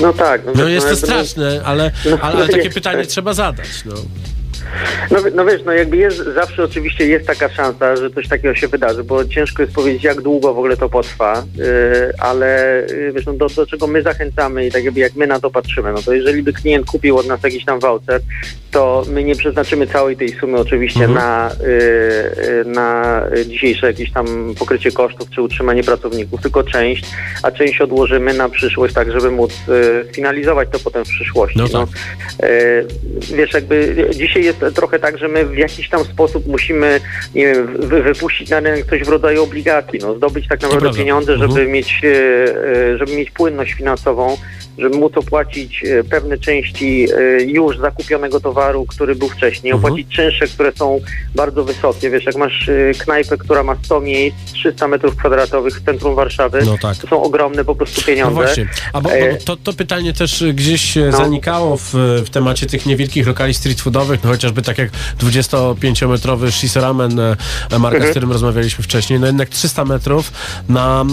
[0.00, 0.42] No tak.
[0.46, 3.06] No wiesz, jest to straszne, ale, No, ale, ale no takie pytanie tak.
[3.06, 3.66] trzeba zadać.
[3.84, 3.94] No.
[5.10, 8.68] No, no wiesz, no jakby jest, zawsze oczywiście jest taka szansa, że coś takiego się
[8.68, 11.64] wydarzy, bo ciężko jest powiedzieć, jak długo w ogóle to potrwa, yy,
[12.18, 15.40] ale yy, wiesz, no do, do czego my zachęcamy i tak jakby jak my na
[15.40, 18.20] to patrzymy, no to jeżeli by klient kupił od nas jakiś tam voucher,
[18.70, 21.14] to my nie przeznaczymy całej tej sumy oczywiście Mhm.
[21.14, 27.04] na, yy, na dzisiejsze jakieś tam pokrycie kosztów czy utrzymanie pracowników, tylko część,
[27.42, 29.52] a część odłożymy na przyszłość, tak żeby móc
[30.12, 31.58] finalizować to potem w przyszłości.
[31.58, 31.88] No tak.
[32.42, 32.82] E,
[33.36, 37.00] wiesz, jakby dzisiaj jest trochę tak, że my w jakiś tam sposób musimy
[37.34, 41.32] nie wiem, wy, wypuścić na rynek coś w rodzaju obligacji, no, zdobyć tak naprawdę pieniądze,
[41.32, 41.70] żeby Mhm.
[41.70, 42.08] mieć e,
[42.94, 44.36] e, żeby mieć płynność finansową
[44.78, 49.84] żeby móc opłacić e, pewne części e, już zakupionego towaru, który był wcześniej, Mhm.
[49.92, 51.00] opłacić czynsze, które są
[51.34, 52.10] bardzo wysokie.
[52.10, 56.58] Wiesz, jak masz e, knajpę, która ma 100 miejsc, 300 metrów kwadratowych w centrum Warszawy,
[56.66, 56.96] No tak.
[56.96, 58.34] to są ogromne po prostu No pieniądze.
[58.34, 61.16] właśnie, a bo, bo to, to pytanie też gdzieś No.
[61.16, 61.90] zanikało w,
[62.26, 67.36] w temacie tych niewielkich lokali street foodowych, no chociażby tak jak 25-metrowy Shiso Ramen, e,
[67.78, 68.06] marka, Mhm.
[68.06, 70.32] z którym rozmawialiśmy wcześniej, no jednak 300 metrów
[70.68, 71.04] na,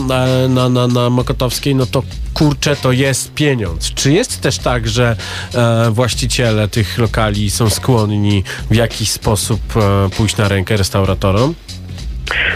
[0.49, 3.93] na, na, na Mokotowskiej, no to kurczę, to jest pieniądz.
[3.93, 5.15] Czy jest też tak, że
[5.53, 11.55] e, właściciele tych lokali są skłonni w jakiś sposób e, pójść na rękę restauratorom?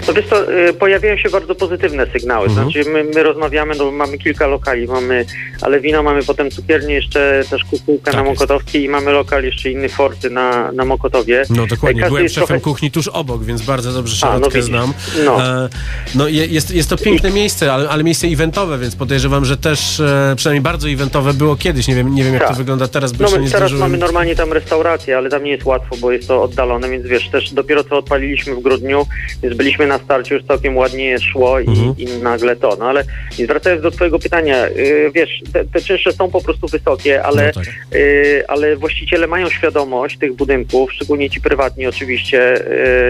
[0.07, 2.47] No wiesz co, y, pojawiają się bardzo pozytywne sygnały.
[2.47, 2.71] Mhm.
[2.71, 5.25] Znaczy my, my rozmawiamy, no mamy kilka lokali, mamy
[5.61, 8.23] ale wino, mamy potem cukiernię, jeszcze też kukułkę Tak na.
[8.23, 11.43] Mokotowskiej i mamy lokal jeszcze inny Forty na, na Mokotowie.
[11.49, 14.93] No dokładnie, Każdy byłem szefem trochę- kuchni tuż obok, więc bardzo dobrze A, no znam.
[15.25, 15.63] No.
[15.65, 15.69] E,
[16.15, 19.99] no je, jest, jest to piękne miejsce, ale, ale miejsce eventowe, więc podejrzewam, że też
[19.99, 21.87] e, przynajmniej bardzo eventowe było kiedyś.
[21.87, 22.51] Nie wiem, nie wiem jak Tak.
[22.51, 23.79] to wygląda teraz, bo No my nie teraz zdążyłem...
[23.91, 27.29] mamy normalnie tam restaurację, ale tam nie jest łatwo, bo jest to oddalone, więc wiesz,
[27.29, 29.05] też dopiero co odpaliliśmy w grudniu,
[29.43, 31.93] więc byliśmy na starcie, już całkiem ładnie szło i, Mhm.
[31.97, 32.75] i nagle to.
[32.80, 33.03] No ale
[33.39, 37.45] i wracając do twojego pytania, yy, wiesz, te, te czynsze są po prostu wysokie, ale
[37.56, 37.73] No tak.
[37.95, 42.56] Y, ale właściciele mają świadomość tych budynków, szczególnie ci prywatni oczywiście,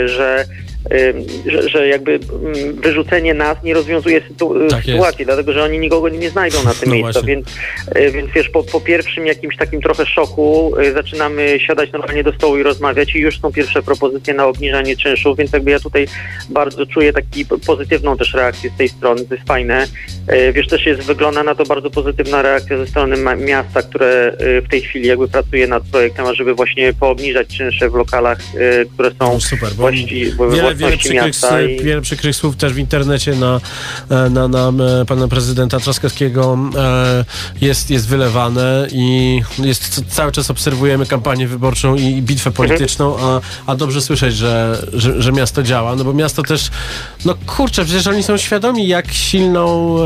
[0.04, 0.46] y, że,
[1.52, 2.12] że, że jakby
[2.44, 4.86] mm, wyrzucenie nas nie rozwiązuje sytu- Tak jest.
[4.86, 7.22] sytuacji, dlatego że oni nikogo nie znajdą na te No właśnie.
[7.24, 7.48] więc,
[7.98, 12.34] y, więc wiesz, po, po pierwszym jakimś takim trochę szoku y, zaczynamy siadać normalnie do
[12.34, 16.08] stołu i rozmawiać i już są pierwsze propozycje na obniżanie czynszów, więc jakby ja tutaj
[16.50, 19.88] bardzo czuję taki pozytywną też reakcję z tej strony, to jest fajne.
[20.34, 24.62] Y, Wiesz, też jest, wygląda na to bardzo pozytywna reakcja ze strony miasta, które y,
[24.62, 29.10] w tej chwili jakby pracuje nad projektem, ażeby właśnie poobniżać czynsze w lokalach, y, które
[29.10, 31.36] są No, super, bo właści, wiele, wiele, przykrych.
[31.80, 31.84] I...
[31.84, 33.62] wiele przykrych słów też w internecie na,
[34.10, 37.26] e, na, na e, pana prezydenta Trzaskowskiego e,
[37.62, 43.76] jest, jest wylewane i jest, cały czas obserwujemy kampanię wyborczą i bitwę polityczną, a, a
[43.76, 46.70] dobrze słyszeć, że, że, że miasto działa, no bo miasto też,
[47.26, 49.98] no kurczę, przecież oni są świadomi, jak silną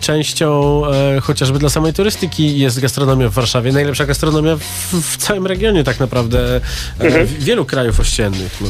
[0.00, 0.82] częścią
[1.22, 3.72] chociażby dla samej turystyki jest gastronomia w Warszawie.
[3.72, 4.62] Najlepsza gastronomia w,
[5.02, 6.60] w całym regionie tak naprawdę
[7.00, 8.56] w- wielu krajów ościennych.
[8.60, 8.68] No.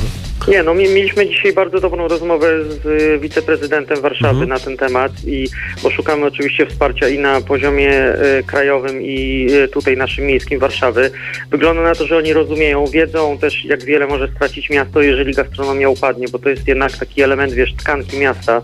[0.49, 4.49] Nie, no mi- mieliśmy dzisiaj bardzo dobrą rozmowę z y, wiceprezydentem Warszawy Mhm.
[4.49, 5.49] na ten temat i
[5.83, 11.11] bo szukamy oczywiście wsparcia i na poziomie y, krajowym i y, tutaj naszym miejskim Warszawy.
[11.51, 15.89] Wygląda na to, że oni rozumieją, wiedzą też jak wiele może stracić miasto, jeżeli gastronomia
[15.89, 18.63] upadnie, bo to jest jednak taki element, wiesz, tkanki miasta.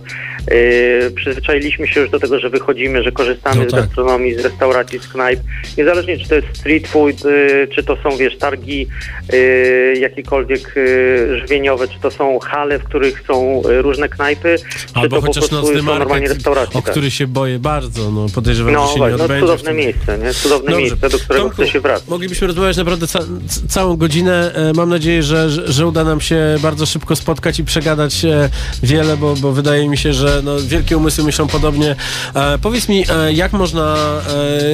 [1.17, 3.81] Przyzwyczailiśmy się już do tego, że wychodzimy, że korzystamy No z tak.
[3.81, 5.41] gastronomii, z restauracji, z knajp.
[5.79, 7.17] Niezależnie czy to jest street food,
[7.75, 8.87] czy to są, wiesz, targi
[10.01, 10.75] jakiekolwiek
[11.41, 15.27] żywieniowe, czy to są hale, w których są y, różne knajpy, czy Albo to po
[15.29, 16.79] chociaż prostu są normalnie market, restauracje.
[16.79, 16.91] o tak.
[16.91, 18.11] który się boję bardzo.
[18.11, 19.47] No, podejrzewam, No, że się nie właśnie, no odbędzie.
[19.47, 20.35] w cudowne miejsce, nie?
[20.35, 20.81] Cudowne Dobrze.
[20.81, 22.09] miejsce, do którego Tomku, chce się wracać.
[22.09, 23.19] Moglibyśmy rozmawiać naprawdę ca
[23.69, 24.55] całą godzinę.
[24.55, 28.51] E, Mam nadzieję, że, że, uda nam się bardzo szybko spotkać i przegadać e,
[28.83, 31.97] wiele, bo, bo wydaje mi się, że no, wielkie umysły myślą podobnie.
[32.35, 33.97] E, powiedz mi, e, jak można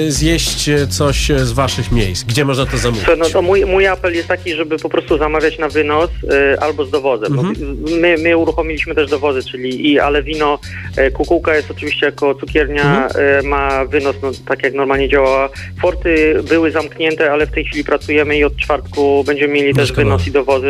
[0.06, 2.24] e, zjeść e, coś e, z waszych miejsc?
[2.24, 3.04] Gdzie można to zamówić?
[3.18, 6.10] No to mój, mój apel jest taki, żeby po prostu zamawiać na wynos
[6.54, 7.32] y, albo z dowozem.
[7.40, 7.76] Mhm.
[7.84, 10.58] No, my, my uruchomiliśmy też dowozy, czyli i ale wino,
[10.98, 13.44] y, kukułka jest oczywiście jako cukiernia, Mhm.
[13.44, 15.48] y, ma wynos no, tak jak normalnie działała.
[15.80, 20.26] Forty były zamknięte, ale w tej chwili pracujemy i od czwartku będziemy mieli też wynos
[20.26, 20.66] i dowozy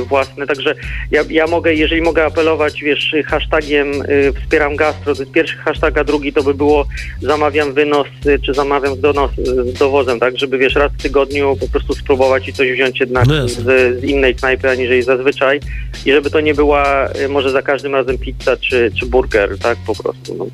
[0.00, 0.46] y, własne.
[0.46, 0.74] Także
[1.10, 5.98] ja, ja mogę, jeżeli mogę apelować, wiesz, hashtagiem y, wspieram gastro, to jest pierwszy hashtag,
[5.98, 6.86] a drugi to by było
[7.22, 9.30] zamawiam wynos, y, czy zamawiam z, donos,
[9.74, 13.26] z dowozem, tak, żeby wiesz, raz w tygodniu po prostu spróbować i coś wziąć jednak
[13.26, 13.54] No z,
[14.00, 15.60] z innej knajpy, aniżeli zazwyczaj
[16.06, 19.78] i żeby to nie była y, może za każdym razem pizza czy, czy burger, tak,
[19.86, 20.34] po prostu.
[20.34, 20.46] No.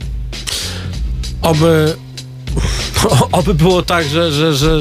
[3.32, 4.80] Oby było tak, że, że, że,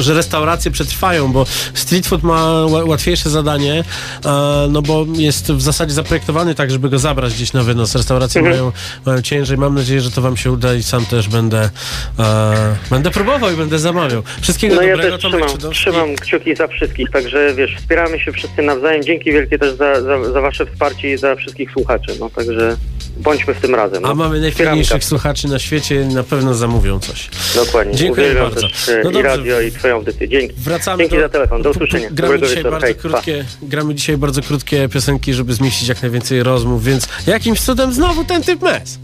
[0.00, 3.84] że, restauracje przetrwają, bo street food ma ła- łatwiejsze zadanie,
[4.24, 7.94] e, no bo jest w zasadzie zaprojektowany tak, żeby go zabrać gdzieś na wynos.
[7.94, 8.56] Restauracje Mhm.
[8.58, 8.72] mają,
[9.06, 9.58] mają ciężej.
[9.58, 11.70] Mam nadzieję, że to wam się uda i sam też będę
[12.18, 14.22] e, będę próbował i będę zamawiał.
[14.40, 18.32] Wszystkiego No ja dobrego, też Tomek trzymam, trzymam kciuki za wszystkich, także wiesz, wspieramy się
[18.32, 19.02] wszyscy nawzajem.
[19.02, 22.76] Dzięki wielkie też za, za, za wasze wsparcie i za wszystkich słuchaczy, no także
[23.16, 24.02] bądźmy w tym razem.
[24.02, 24.08] No.
[24.08, 27.28] A mamy najfajniejszych słuchaczy na świecie na pewno zamówią coś.
[27.54, 27.94] Dokładnie.
[27.96, 28.68] Dziękuję Uwielbiam bardzo.
[28.68, 29.28] też e, No i dobrze.
[29.28, 30.28] radio i twoją audycję.
[30.28, 30.54] Dzięki.
[30.58, 31.62] Wracamy Dzięki do, za telefon.
[31.62, 32.08] Do usłyszenia.
[32.10, 32.70] Gramy Dobrego dzisiaj, wieczoru.
[32.72, 33.00] bardzo Hej, pa.
[33.00, 38.24] krótkie, gramy dzisiaj bardzo krótkie piosenki, żeby zmieścić jak najwięcej rozmów, więc jakimś cudem znowu
[38.24, 38.98] ten typ mes.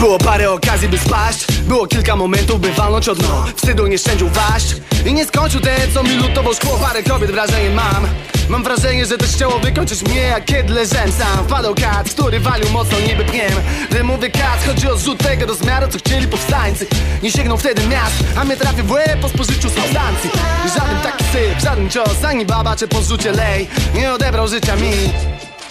[0.00, 1.52] Było parę okazji, by spaść.
[1.52, 4.76] Było kilka momentów, by walnąć od dno Wstydu nie szczędził waść.
[5.06, 6.78] I nie skończył te, co mi lutowo szkło.
[6.78, 8.06] Parę kobiet wrażenie mam.
[8.48, 11.44] Mam wrażenie, że też chciało wykończyć mnie Jak kiedy leżałem sam.
[11.44, 13.52] Wpadał kat, który walił mocno niby pniem
[13.90, 16.86] Gdy mówię kat, chodzi o zrzut tego rozmiaru Co chcieli powstańcy.
[17.22, 20.30] Nie sięgnął wtedy miast A mnie trafi w łeb po spożyciu substancji.
[20.78, 23.68] Żaden taki syp, żaden cios Ani baba czy po zrzucie lej.
[23.94, 24.92] Nie odebrał życia mi.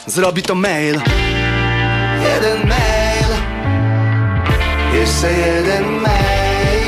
[0.07, 1.01] Zrobi to mail.
[2.23, 3.06] Jeden mail
[4.99, 6.87] Jeszcze jeden mail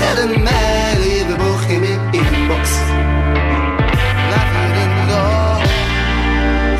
[0.00, 2.78] Jeden mail i wybuchnie mi inbox.
[4.30, 5.22] Na jeden go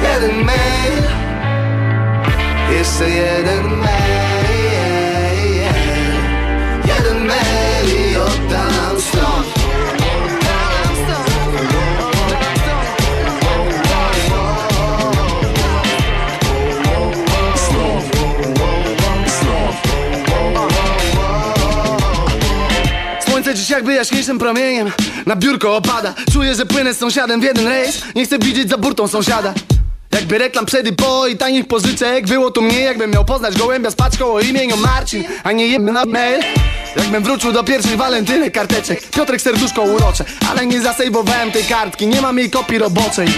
[0.02, 1.02] Jeden mail
[2.70, 4.33] Jeszcze jeden mail
[23.54, 24.92] Dziś jakby jaśniejszym promieniem.
[25.26, 26.14] Na biurko opada.
[26.32, 28.02] Czuję, że płynę z sąsiadem w jeden rejs.
[28.14, 29.54] Nie chcę widzieć za burtą sąsiada.
[30.12, 32.26] Jakby reklam przed i po i tanich pożyczek.
[32.26, 36.04] Było tu mnie jakbym miał poznać gołębia z paczką o imieniu Marcin A nie na
[36.04, 36.42] mail
[36.96, 42.20] Jakbym wrócił do pierwszych walentynek karteczek Piotrek serduszko urocze Ale nie zasejwowałem tej kartki Nie
[42.20, 43.28] mam jej kopii roboczej.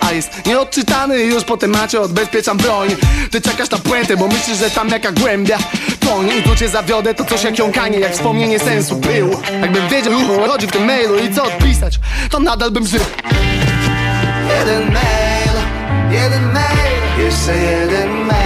[0.00, 2.88] A jest nieodczytany już po temacie odbezpieczam broń.
[3.30, 5.58] Ty czekasz na puentę, bo myślisz, że tam jaka głębia
[6.00, 10.12] Toń i tu cię zawiodę, to coś jak jąkanie Jak wspomnienie sensu był Jakbym wiedział,
[10.44, 11.98] o chodzi w tym mailu i co odpisać
[12.30, 13.00] To nadal bym żył.
[14.58, 15.56] Jeden mail,
[16.10, 18.42] jeden mail Jeszcze jeden mail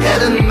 [0.00, 0.47] Jeden mail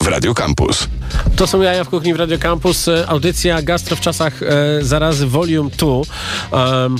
[0.00, 0.88] w Radio Campus.
[1.36, 2.88] To są jaja w kuchni w Radio Campus.
[2.88, 4.46] e, Audycja Gastro w czasach e,
[4.84, 5.86] zarazy Volume 2.
[5.90, 6.96] Um,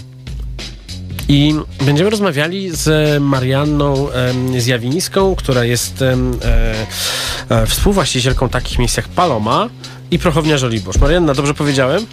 [1.28, 6.16] i będziemy rozmawiali z Marianną em, Zjawińską, która jest e,
[7.48, 9.68] e, współwłaścicielką takich miejsc jak Paloma
[10.10, 10.96] i Prochownia Żoliborz.
[10.98, 12.06] Marianna, dobrze powiedziałem?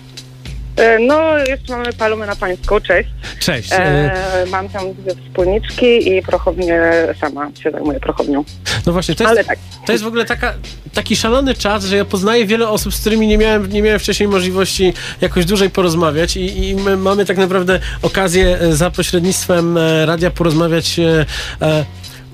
[0.80, 3.10] E, No, jeszcze mamy Palumę na Pańską, cześć.
[3.40, 3.72] Cześć.
[3.74, 6.82] E, E, mam tam dwie wspólniczki i prochownię
[7.22, 8.44] sama się zajmuję prochownią.
[8.86, 9.60] no właśnie, to jest, Ale tak.
[9.86, 10.54] to jest w ogóle taka,
[10.94, 14.30] taki szalony czas, że ja poznaję wiele osób, z którymi nie miałem, nie miałem wcześniej
[14.30, 20.32] możliwości jakoś dłużej porozmawiać i, i my mamy tak naprawdę okazję e, za pośrednictwem radia
[20.32, 21.26] porozmawiać e,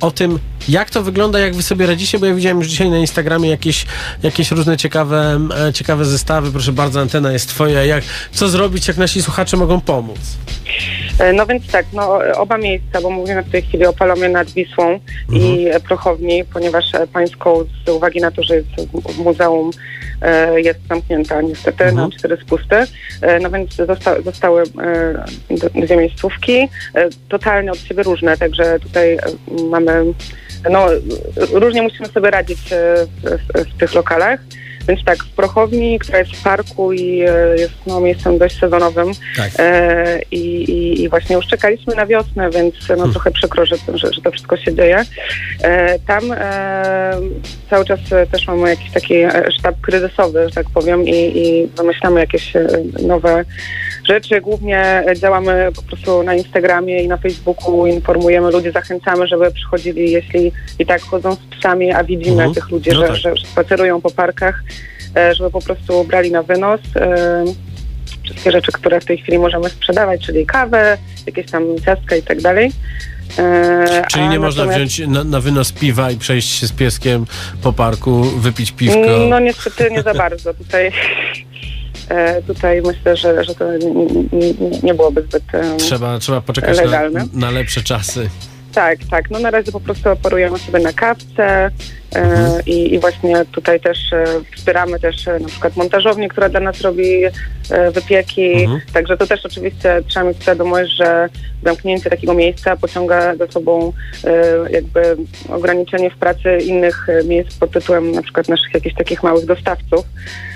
[0.01, 2.97] o tym, jak to wygląda, jak wy sobie radzicie, bo ja widziałem już dzisiaj na
[2.97, 3.85] Instagramie jakieś,
[4.23, 6.51] jakieś różne ciekawe, e, ciekawe zestawy.
[6.51, 7.83] Proszę bardzo, antena jest twoja.
[7.85, 10.19] Jak, co zrobić, jak nasi słuchacze mogą pomóc?
[11.19, 14.51] E, No więc tak, no oba miejsca, bo mówimy w tej chwili o Palomie nad
[14.51, 14.99] Wisłą
[15.33, 18.67] i e, prochowni, ponieważ e, Pańską z uwagi na to, że jest
[19.13, 19.71] w muzeum
[20.55, 22.75] jest zamknięta niestety na cztery spusty,
[23.41, 24.63] no więc zosta zostały
[25.75, 26.69] dwie miejscówki,
[27.29, 29.17] totalnie od siebie różne, także tutaj
[29.69, 30.03] mamy,
[30.69, 30.87] no
[31.51, 34.39] różnie musimy sobie radzić e, w, w, w tych lokalach.
[34.87, 39.11] Więc tak, w Prochowni, która jest w parku i e, jest no, miejscem dość sezonowym
[39.37, 39.51] Tak.
[39.59, 44.21] e, i, i, właśnie już czekaliśmy na wiosnę, więc no, trochę przykro, że, że, że
[44.21, 45.03] to wszystko się dzieje.
[45.61, 47.13] E, tam e,
[47.69, 51.67] cały czas e, też mamy jakiś taki e, sztab kryzysowy, że tak powiem, i, i
[51.77, 52.67] wymyślamy jakieś e,
[53.01, 53.45] nowe
[54.07, 54.41] rzeczy.
[54.41, 60.11] Głównie e, działamy po prostu na Instagramie i na Facebooku, informujemy ludzi, zachęcamy, żeby przychodzili,
[60.11, 62.53] jeśli i tak chodzą z psami, a widzimy Mhm.
[62.53, 63.15] tych ludzi, No że, tak.
[63.15, 64.74] że, spacerują po parkach, e,
[65.33, 66.81] żeby po prostu brali na wynos.
[66.95, 67.43] E,
[68.23, 72.41] wszystkie rzeczy, które w tej chwili możemy sprzedawać, czyli kawę, jakieś tam ciastka i tak
[72.41, 72.71] dalej.
[73.39, 77.25] E, Czyli nie można wziąć na, na wynos piwa i przejść się z pieskiem
[77.61, 78.99] po parku, wypić piwko.
[79.29, 80.53] No niestety nie za bardzo.
[80.53, 80.91] Tutaj,
[82.09, 86.77] e, tutaj myślę, że, że to nie, nie, byłoby zbyt e, Trzeba, trzeba poczekać
[87.13, 88.29] na, na lepsze czasy.
[88.75, 89.31] Tak, tak.
[89.31, 91.71] No na razie po prostu operujemy sobie na kawce
[92.15, 96.59] e, i, i właśnie tutaj też e, wspieramy też e, na przykład montażownię, która dla
[96.59, 97.21] nas robi
[97.91, 98.53] wypieki.
[98.53, 98.81] Mhm.
[98.93, 101.29] Także to też oczywiście trzeba mieć świadomość, że
[101.63, 103.93] zamknięcie takiego miejsca pociąga za sobą
[104.69, 105.17] jakby
[105.49, 110.05] ograniczenie w pracy innych miejsc pod tytułem na przykład naszych jakichś takich małych dostawców.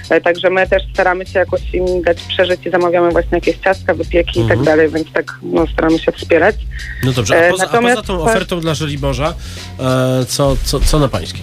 [0.10, 3.94] E, Także my też staramy się jakoś im dać przeżyć i zamawiamy właśnie jakieś ciastka,
[3.94, 6.56] wypieki i tak dalej, więc tak no, staramy się wspierać.
[7.04, 9.34] No dobrze, a E, poza, a natomiast- poza tą ofertą dla Żoliborza,
[9.80, 11.42] e, co, co, co na pańskiej?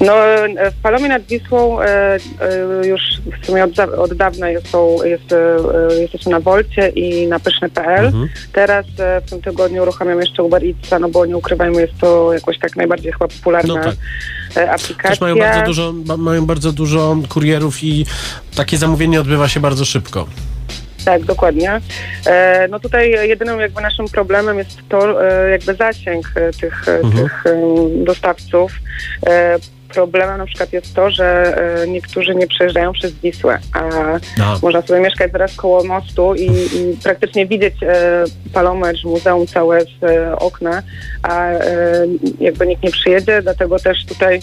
[0.00, 3.00] No, e, w Palomie nad Wisłą e, e, już
[3.42, 5.36] w sumie od, od dawna jest, są, jest, e,
[5.90, 8.06] e, jesteśmy na Wolcie i na pyszny.pl.
[8.06, 8.28] Mhm.
[8.52, 12.32] Teraz e, w tym tygodniu uruchamiam jeszcze Uber Eatsa, no bo nie ukrywajmy, jest to
[12.32, 13.94] jakoś tak najbardziej chyba popularna No tak.
[14.56, 15.10] e, aplikacja.
[15.10, 18.06] Też mają bardzo dużo, ma- mają bardzo dużo kurierów i
[18.56, 20.26] takie zamówienie odbywa się bardzo szybko.
[21.04, 21.80] Tak, dokładnie.
[22.26, 27.24] E, no tutaj jedynym jakby naszym problemem jest to e, jakby zasięg e, tych, Mhm.
[27.24, 27.44] tych
[28.04, 28.72] dostawców.
[29.94, 31.54] Problemem na przykład jest to, że
[31.88, 33.80] niektórzy nie przejeżdżają przez Wisłę, a
[34.42, 34.58] A.
[34.62, 37.74] można sobie mieszkać zaraz koło mostu i, i praktycznie widzieć
[38.52, 39.88] Palomecz, muzeum całe z
[40.38, 40.82] okna,
[41.22, 41.48] a
[42.40, 44.40] jakby nikt nie przyjedzie, dlatego też tutaj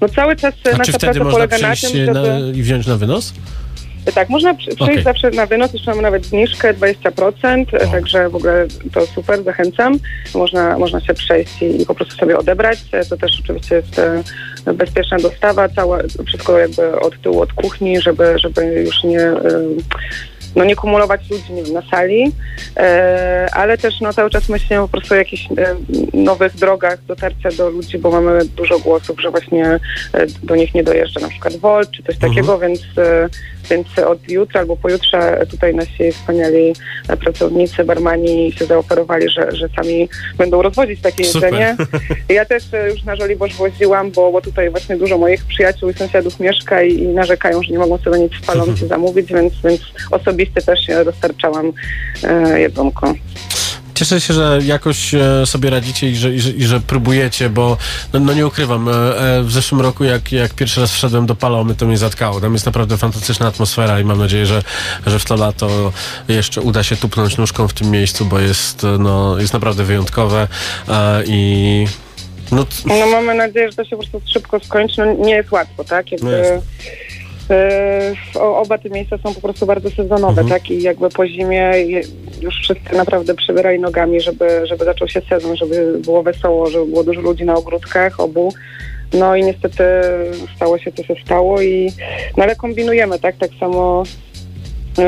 [0.00, 2.58] no cały czas A nasza praca polega na tym, na, żeby...
[2.58, 3.34] i wziąć na wynos?
[4.12, 5.02] Tak, można przy- przyjść Okej.
[5.02, 7.86] zawsze na wynos, jeszcze mamy nawet zniżkę 20%, O.
[7.92, 9.98] także w ogóle to super, zachęcam.
[10.34, 12.78] Można, można się przejść i, i po prostu sobie odebrać.
[13.10, 14.22] To też oczywiście jest e,
[14.74, 19.20] bezpieczna dostawa, całe, wszystko jakby od tyłu, od kuchni, żeby, żeby już nie...
[19.20, 19.34] E,
[20.56, 22.32] no nie kumulować ludzi nie wiem, na sali,
[22.76, 25.76] e, ale też no, cały czas myślimy po prostu o jakichś e,
[26.12, 30.84] nowych drogach dotarcia do ludzi, bo mamy dużo głosów, że właśnie e, do nich nie
[30.84, 33.28] dojeżdża na przykład Volt czy coś takiego, więc, e,
[33.70, 36.74] więc od jutra albo pojutrze tutaj nasi wspaniali
[37.08, 41.52] e, pracownicy, barmani się zaoferowali, że, że sami będą rozwozić takie Super.
[41.52, 41.76] jedzenie.
[42.28, 45.94] Ja też e, już na Żoliborz woziłam, bo, bo tutaj właśnie dużo moich przyjaciół i
[45.94, 49.80] sąsiadów mieszka i, i narzekają, że nie mogą sobie nic w palący zamówić, więc, więc
[50.10, 51.72] osobiście też e, dostarczałam
[52.22, 53.14] e, jedzonko.
[53.94, 57.76] Cieszę się, że jakoś e, sobie radzicie i że, i że, i że próbujecie, bo
[58.12, 58.92] no, no nie ukrywam, e,
[59.42, 62.40] w zeszłym roku jak, jak pierwszy raz wszedłem do Palomy, to mnie zatkało.
[62.40, 64.62] Tam jest naprawdę fantastyczna atmosfera i mam nadzieję, że,
[65.06, 65.92] że w to lato
[66.28, 70.48] jeszcze uda się tupnąć nóżką w tym miejscu, bo jest, no, jest naprawdę wyjątkowe
[71.26, 71.86] i
[72.52, 74.94] no, No mamy nadzieję, że to się po prostu szybko skończy.
[75.06, 76.12] No, nie jest łatwo, tak?
[76.12, 76.60] Jakby, No jasne.
[77.50, 80.48] E, oba te miejsca są po prostu bardzo sezonowe, Mhm.
[80.48, 80.70] tak?
[80.70, 81.72] I jakby po zimie
[82.40, 87.04] już wszyscy naprawdę przybierali nogami, żeby, żeby zaczął się sezon, żeby było wesoło, żeby było
[87.04, 88.52] dużo ludzi na ogródkach obu.
[89.12, 89.84] No i niestety
[90.56, 91.92] stało się, co się stało i
[92.36, 93.36] no ale kombinujemy, tak?
[93.36, 94.02] Tak samo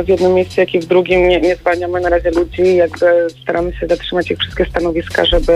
[0.04, 3.06] w jednym miejscu, jak i w drugim nie, nie zwalniamy na razie ludzi, jakby
[3.42, 5.52] staramy się zatrzymać ich wszystkie stanowiska, żeby,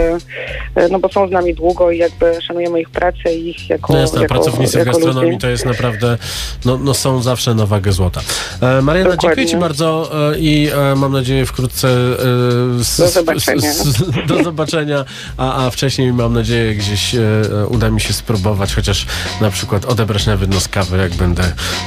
[0.75, 3.93] e, no bo są z nami długo i jakby szanujemy ich pracę i ich jako,
[3.93, 5.41] no jasne, jako, pracownicy w jako gastronomii ludzi.
[5.41, 6.19] to jest naprawdę,
[6.65, 8.21] no, no są zawsze na wagę złota.
[8.61, 9.29] E, Mariana, Dokładnie.
[9.37, 13.71] dziękuję Ci bardzo e, i e, mam nadzieję wkrótce e, s- Do zobaczenia.
[13.71, 15.05] s- s- do zobaczenia,
[15.37, 17.21] a, a wcześniej mam nadzieję gdzieś e,
[17.69, 19.07] uda mi się spróbować, chociaż
[19.41, 21.43] na przykład odebrać na wynos kawy, jak będę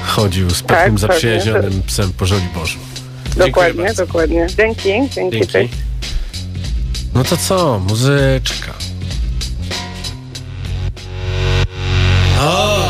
[0.07, 0.97] chodził z pewnym pewnie.
[0.97, 2.79] zaprzyjaźnionym psem po Żoliborzu.
[3.25, 4.05] Dziękuję Dokładnie, bardzo.
[4.05, 4.47] dokładnie.
[4.57, 5.47] Dzięki, dzięki, Dzięki.
[5.47, 5.73] cześć.
[7.13, 7.79] No to co?
[7.79, 8.73] Muzyczka.
[12.41, 12.89] O!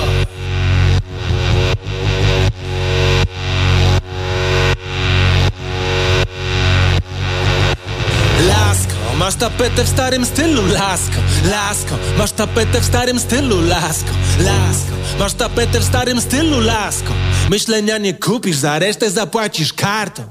[9.24, 11.20] Masz tapetę w starym stylu, lasko,
[11.52, 17.14] lasko, masz tapetę w starym stylu, lasko, lasko, masz tapetę w starym stylu, lasko.
[17.50, 20.24] Myślenia nie kupisz, za resztę zapłacisz kartą.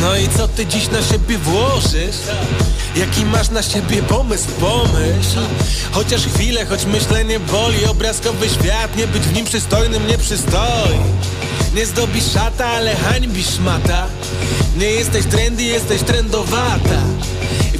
[0.00, 2.16] No i co ty dziś na siebie włożysz?
[2.96, 5.40] Jaki masz na siebie pomysł, pomyśl.
[5.92, 10.98] Chociaż chwilę, choć myślenie boli Obrazkowy świat, nie być w nim przystojnym nie przystoi.
[11.74, 14.06] Nie zdobisz szata, ale hańbisz mata.
[14.76, 17.00] Nie jesteś trendy, jesteś trendowata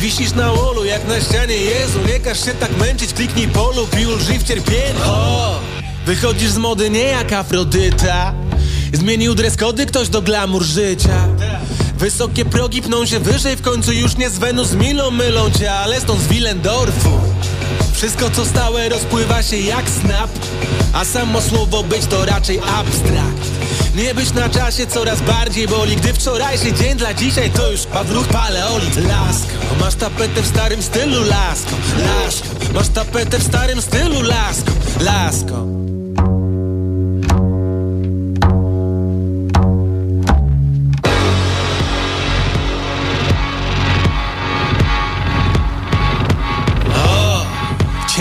[0.00, 4.06] Wisisz na łolu jak na ścianie Jezu, nie każ się tak męczyć Kliknij polub i
[4.06, 5.00] ulżyj w cierpieniu.
[5.06, 5.60] O,
[6.06, 8.34] Wychodzisz z mody nie jak Afrodyta.
[8.92, 11.28] Zmienił dress kody ktoś do glamour życia.
[11.98, 16.00] Wysokie progi pną się wyżej W końcu już nie z Wenus Milą mylą cię Ale
[16.00, 17.20] stąd z Willendorfu.
[17.94, 20.30] Wszystko co stałe rozpływa się jak snap.
[20.92, 23.59] A samo słowo być to raczej abstrakt
[23.94, 28.28] Nie być na czasie coraz bardziej boli Gdy wczorajszy dzień dla dzisiaj to już pawluch
[28.28, 28.96] paleolit.
[28.96, 35.80] Lasko, masz tapetę w starym stylu lasko Lasko, masz tapetę w starym stylu lasko Lasko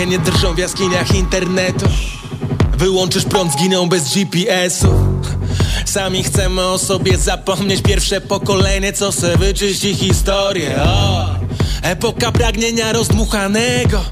[0.06, 1.86] nie drżą w jaskiniach internetu.
[2.78, 4.88] Wyłączysz prąd, zginą bez GPS-u
[5.90, 10.82] Sami chcemy o sobie zapomnieć Pierwsze pokolenie, co se wyczyści historię.
[10.82, 11.28] O,
[11.82, 14.04] Epoka pragnienia rozdmuchanego.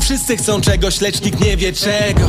[0.00, 2.28] Wszyscy chcą czegoś, lecz nikt nie wie czego.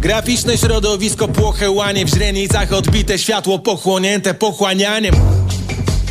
[0.00, 5.14] Graficzne środowisko płoche łanie W źrenicach odbite światło pochłonięte pochłanianiem.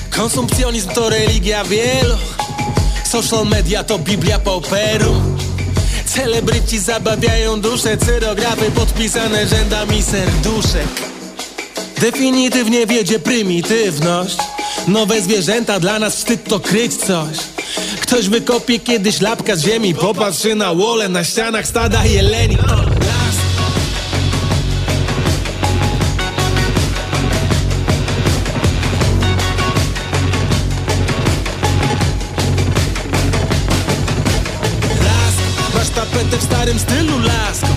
[0.10, 2.16] Konsumpcjonizm to religia wielu.
[3.06, 5.22] Social media to biblia pauperu
[6.06, 11.17] Celebryci zabawiają duszę Cyrografy podpisane rzędami serduszek
[12.02, 14.38] Definitywnie wiedzie prymitywność.
[14.88, 17.38] Nowe zwierzęta dla nas wstyd to kryć coś.
[18.02, 22.58] Ktoś wykopie kiedyś lapka z ziemi Popatrzy na łole, na ścianach stada jeleni.
[35.96, 37.68] Tapetę w starym stylu, lasko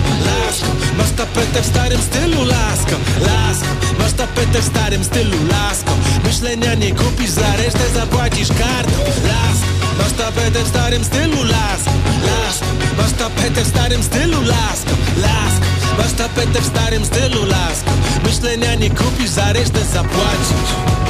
[1.01, 3.67] Masz tapetę w starym stylu, lasko, lasko.
[3.99, 5.91] Masz tapetę w starym stylu, lasko.
[6.23, 8.97] Myślenia nie kupisz, za resztę zapłacisz kartą,
[9.27, 9.67] lasko.
[9.97, 11.91] Masz tapetę w starym stylu, lasko,
[12.27, 12.65] lasko.
[12.97, 15.65] Masz tapetę w starym stylu, lasko, lasko.
[15.97, 17.91] Masz tapetę w starym stylu, lasko.
[18.23, 21.00] Myślenia nie kupisz, za resztę zapłacisz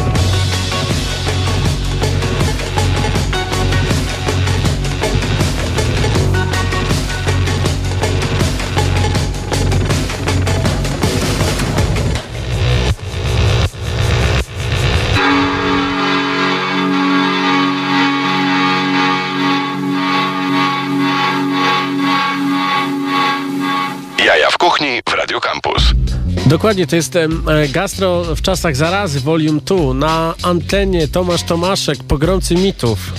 [26.51, 27.27] Dokładnie, to jest e,
[27.69, 33.13] Gastro w czasach zarazy, volume 2, na antenie Tomasz Tomaszek, pogromcy mitów.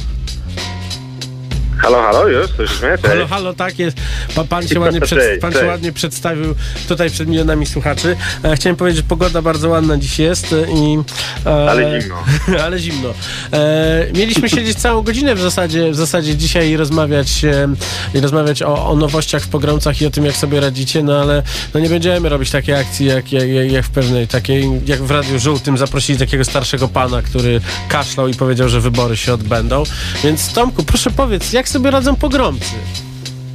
[1.82, 2.50] Halo, halo, już?
[2.50, 2.90] Słyszysz mnie?
[2.90, 3.08] Cześć.
[3.08, 3.96] Halo, halo, tak jest.
[4.34, 6.54] Pan, pan, się, ładnie przed, pan się ładnie przedstawił
[6.88, 8.16] tutaj przed milionami słuchaczy.
[8.44, 10.98] E, chciałem powiedzieć, że pogoda bardzo ładna dziś jest e, i...
[11.46, 12.24] E, Ale zimno.
[12.64, 13.08] ale zimno.
[13.52, 17.68] E, mieliśmy siedzieć całą godzinę w zasadzie, w zasadzie dzisiaj i rozmawiać, e,
[18.14, 21.42] i rozmawiać o, o nowościach w pogromcach i o tym, jak sobie radzicie, no ale
[21.74, 25.38] no nie będziemy robić takiej akcji, jak, jak, jak w pewnej takiej, jak w Radiu
[25.38, 29.82] Żółtym zaprosili takiego starszego pana, który kaszlał i powiedział, że wybory się odbędą.
[30.24, 32.74] Więc Tomku, proszę powiedz, jak sobie radzą pogromcy?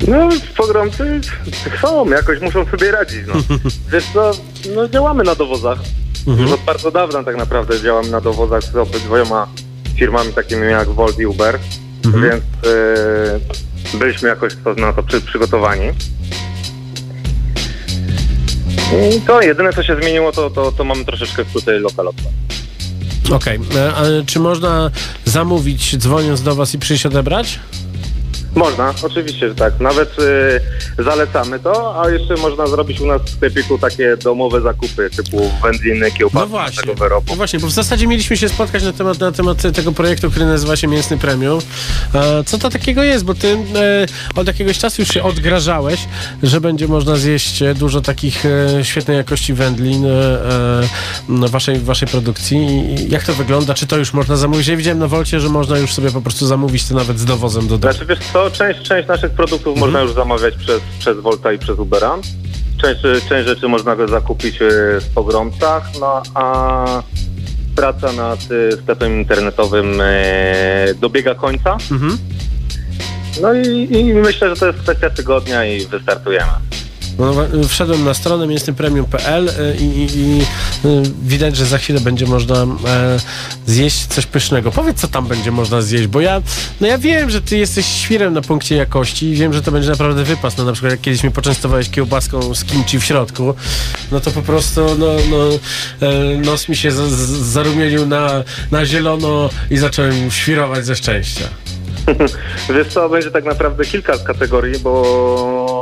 [0.07, 1.21] No, pogromcy
[1.81, 3.33] są, jakoś muszą sobie radzić, no.
[3.91, 4.31] Wiesz co,
[4.75, 5.79] no działamy na dowozach.
[6.27, 9.47] Już od bardzo dawna tak naprawdę działamy na dowozach z obydwoma
[9.95, 11.59] firmami takimi jak Volt i Uber,
[12.03, 12.43] więc
[13.93, 15.87] y, byliśmy jakoś to, na to przy, przygotowani.
[19.17, 22.21] I to jedyne co się zmieniło, to, to, to mamy troszeczkę tutaj lokalowe.
[23.31, 24.91] Okej, e, a czy można
[25.25, 27.59] zamówić dzwoniąc do was i przyjść odebrać?
[28.55, 29.79] Można, oczywiście, że tak.
[29.79, 30.19] Nawet
[30.99, 35.51] y, zalecamy to, a jeszcze można zrobić u nas w sklepiku takie domowe zakupy typu
[35.63, 36.81] wędliny, kiełbasy, No właśnie.
[36.81, 37.25] tego wyrobu.
[37.29, 40.45] No właśnie, bo w zasadzie mieliśmy się spotkać na temat, na temat tego projektu, który
[40.45, 41.59] nazywa się Mięsny Premium.
[42.15, 43.25] E, co to takiego jest?
[43.25, 45.99] Bo ty e, od jakiegoś czasu już się odgrażałeś,
[46.43, 50.09] że będzie można zjeść e, dużo takich e, świetnej jakości wędlin e,
[51.45, 52.57] e, waszej, waszej produkcji.
[52.57, 53.73] I jak to wygląda?
[53.73, 54.67] Czy to już można zamówić?
[54.67, 57.67] Ja widziałem na Wolcie, że można już sobie po prostu zamówić to nawet z dowozem
[57.67, 57.93] do domu.
[57.93, 58.05] Znaczy
[58.37, 59.79] co, część, część naszych produktów Mhm.
[59.79, 62.17] można już zamawiać przez, przez Volta i przez Ubera.
[62.81, 67.01] Część, część rzeczy można go zakupić y, w pogromcach, no a
[67.75, 71.77] praca nad y, sklepem internetowym y, dobiega końca.
[71.91, 72.17] Mhm.
[73.41, 76.51] No i, i myślę, że to jest kwestia tygodnia i wystartujemy.
[77.19, 77.33] No,
[77.67, 82.55] wszedłem na stronę mięsnypremium.pl e, i, i, i e, widać, że za chwilę będzie można
[82.55, 83.19] e,
[83.65, 84.71] zjeść coś pysznego.
[84.71, 86.41] Powiedz, co tam będzie można zjeść, bo ja,
[86.81, 89.89] no ja wiem, że ty jesteś świrem na punkcie jakości i wiem, że to będzie
[89.89, 90.57] naprawdę wypas.
[90.57, 93.53] No na przykład jak kiedyś mnie poczęstowałeś kiełbaską z kimchi w środku,
[94.11, 95.49] no to po prostu no, no,
[96.07, 101.49] e, nos mi się z, z, zarumienił na, na zielono i zacząłem świrować ze szczęścia.
[102.75, 105.76] Wiesz co, będzie tak naprawdę kilka kategorii, bo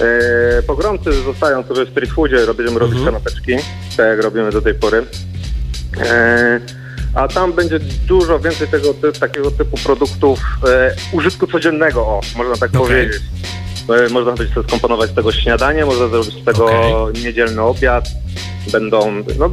[0.00, 3.56] e, pogromcy zostają sobie w street foodzie, będziemy robić kanapeczki,
[3.96, 5.04] tak jak robimy do tej pory.
[6.00, 6.60] E,
[7.14, 12.56] a tam będzie dużo więcej tego ty, takiego typu produktów e, użytku codziennego, o, można
[12.56, 12.80] tak Okej.
[12.80, 13.22] powiedzieć.
[14.06, 16.70] E, można sobie skomponować z tego śniadanie, można zrobić z tego
[17.24, 18.08] niedzielny obiad.
[18.72, 19.50] Będą, no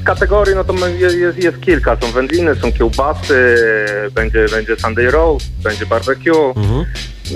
[0.00, 1.96] z kategorii, no to jest, jest, jest kilka.
[2.00, 3.56] Są wędliny, są kiełbasy,
[4.14, 6.54] będzie, będzie Sunday roast, będzie barbecue,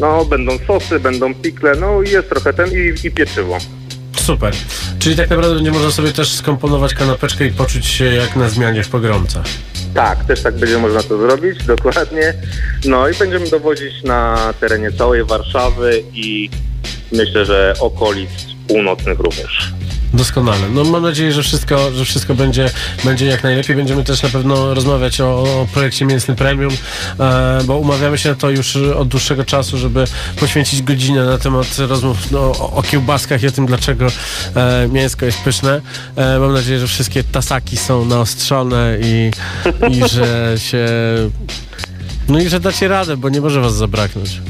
[0.01, 3.59] no będą sosy, będą pikle, no i jest trochę ten i, i pieczywo.
[4.16, 4.55] Super.
[4.99, 8.82] Czyli tak naprawdę będzie można sobie też skomponować kanapeczkę i poczuć się jak na zmianie
[8.82, 9.44] w pogromcach.
[9.94, 12.34] Tak, też tak będzie można to zrobić, dokładnie.
[12.84, 16.51] No i będziemy dowozić na terenie całej Warszawy i
[17.12, 18.30] myślę, że okolic
[18.68, 19.72] północnych również.
[20.16, 20.68] Doskonale.
[20.68, 22.70] No mam nadzieję, że wszystko, że wszystko będzie,
[23.04, 23.76] będzie jak najlepiej.
[23.76, 26.72] Będziemy też na pewno rozmawiać o, o projekcie Mięsny Premium,
[27.20, 30.04] e, bo umawiamy się na to już od dłuższego czasu, żeby
[30.40, 34.06] poświęcić godzinę na temat rozmów no, o, kiełbaskach i o tym, dlaczego
[34.54, 35.80] e, mięsko jest pyszne.
[36.16, 39.30] E, mam nadzieję, że wszystkie tasaki są naostrzone i,
[39.90, 40.86] i że się...
[42.29, 44.41] No i że dacie radę, bo nie może was zabraknąć.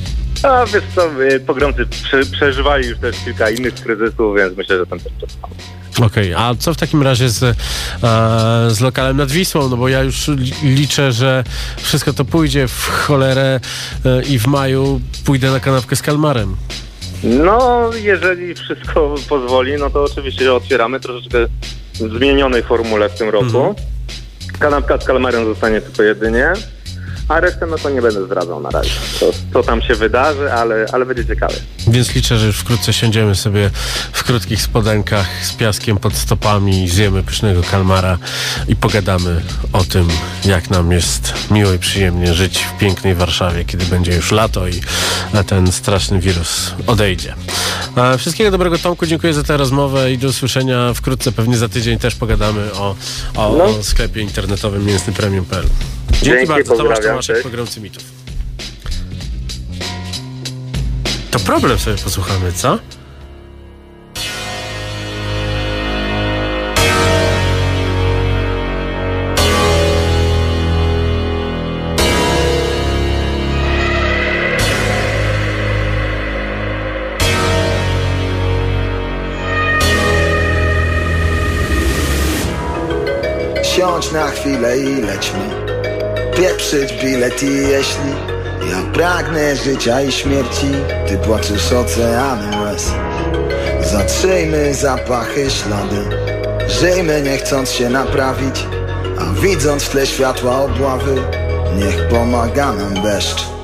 [0.43, 4.87] A wiesz co, y, pogromcy prze, przeżywali już też kilka innych kryzysów, więc myślę, że
[4.87, 5.49] ten też przetrwa.
[6.03, 7.55] Okej, a co w takim razie z, e,
[8.71, 9.69] z lokalem nad Wisłą?
[9.69, 11.45] No bo ja już li- liczę, że
[11.77, 13.61] wszystko to pójdzie w cholerę
[14.05, 16.57] e, i w maju pójdę na kanapkę z kalmarem.
[17.23, 21.39] No, jeżeli wszystko pozwoli, no to oczywiście otwieramy troszeczkę
[21.95, 23.75] w zmienionej formule w tym roku.
[24.59, 26.53] Kanapka z kalmarem zostanie tylko jedynie,
[27.29, 28.91] a resztę no to nie będę zdradzał na razie.
[29.53, 31.55] Co tam się wydarzy, ale, ale będzie ciekawe.
[31.89, 33.71] Więc liczę, że już wkrótce siądziemy sobie
[34.13, 38.19] w krótkich spodenkach z piaskiem pod stopami, zjemy pysznego kalmara
[38.69, 40.09] i pogadamy o tym,
[40.45, 44.81] jak nam jest miło i przyjemnie żyć w pięknej Warszawie, kiedy będzie już lato i
[45.47, 47.35] ten straszny wirus odejdzie.
[47.97, 51.99] A wszystkiego dobrego Tomku, dziękuję za tę rozmowę i do usłyszenia wkrótce, pewnie za tydzień
[51.99, 52.97] też pogadamy o,
[53.37, 53.65] o, No.
[53.65, 55.65] o sklepie internetowym mięsnypremium.pl.
[56.11, 58.03] Dzięki, Dzięki, bardzo, Tomasz Tomaszek, pogromcy mitów.
[61.31, 62.79] To problem sobie posłuchamy, co?
[83.97, 85.49] Siądź na chwilę i lećmy
[86.37, 88.11] Pieprzyć bilet i jeśli
[88.71, 90.67] Ja pragnę życia i śmierci
[91.09, 92.93] Ty płaczesz oceanem łez.
[93.81, 96.03] Zatrzyjmy zapachy, ślady
[96.69, 98.67] Żyjmy nie chcąc się naprawić
[99.19, 101.15] A widząc w tle światła obławy
[101.77, 103.56] Niech pomaga nam deszcz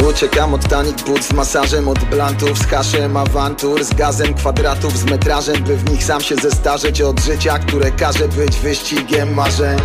[0.00, 5.04] Uciekam od tanich but z masażem, od blantów, z haszem, awantur, z gazem, kwadratów, z
[5.04, 9.78] metrażem, by w nich sam się zestarzeć od życia, które każe być wyścigiem marzeń.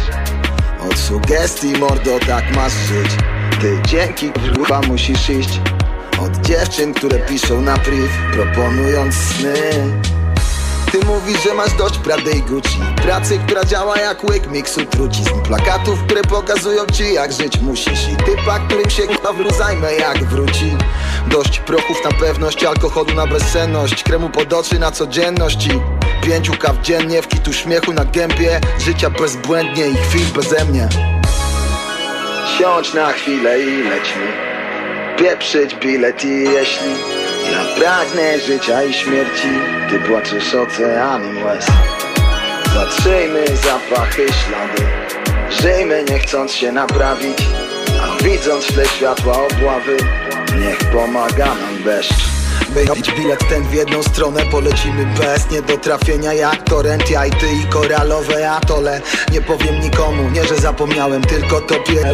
[0.91, 3.11] Od sugestii, mordo, tak masz żyć.
[3.61, 5.61] Ty dzięki kurwa musisz iść.
[6.21, 10.16] Od dziewczyn, które piszą na priv, proponując sny.
[10.99, 12.79] Ty mówisz, że masz dość Prady i Gucci.
[13.03, 15.41] Pracy, która działa jak łyk miksu trucizn.
[15.47, 18.09] Plakatów, które pokazują ci jak żyć musisz.
[18.09, 20.77] I typa, którym się k***a zajmę jak wróci.
[21.27, 24.03] Dość prochów na pewność, alkoholu na bezsenność.
[24.03, 25.81] Kremu pod oczy na codzienność i
[26.27, 28.61] Pięciu kaw dziennie, w kitu śmiechu na gębie.
[28.79, 30.89] Życia bezbłędnie i chwil beze mnie.
[32.59, 34.27] Siądź na chwilę i lećmy
[35.17, 37.16] Pieprzyć bilet i jeśli
[37.51, 39.49] ja pragnę życia i śmierci.
[39.89, 41.65] Ty płaczesz oceanem łez.
[42.73, 45.07] Zatrzyjmy zapachy, ślady.
[45.49, 47.37] Żyjmy nie chcąc się naprawić
[48.01, 49.97] A widząc w tle światła obławy
[50.59, 52.36] Niech pomaga nam deszcz
[52.69, 56.33] Wyjąć bilet ten w jedną stronę Polecimy bez niedotrafienia.
[56.33, 59.01] Jak torrent Ja i ty i koralowe atole.
[59.31, 62.13] Nie powiem nikomu, nie że zapomniałem Tylko tobie.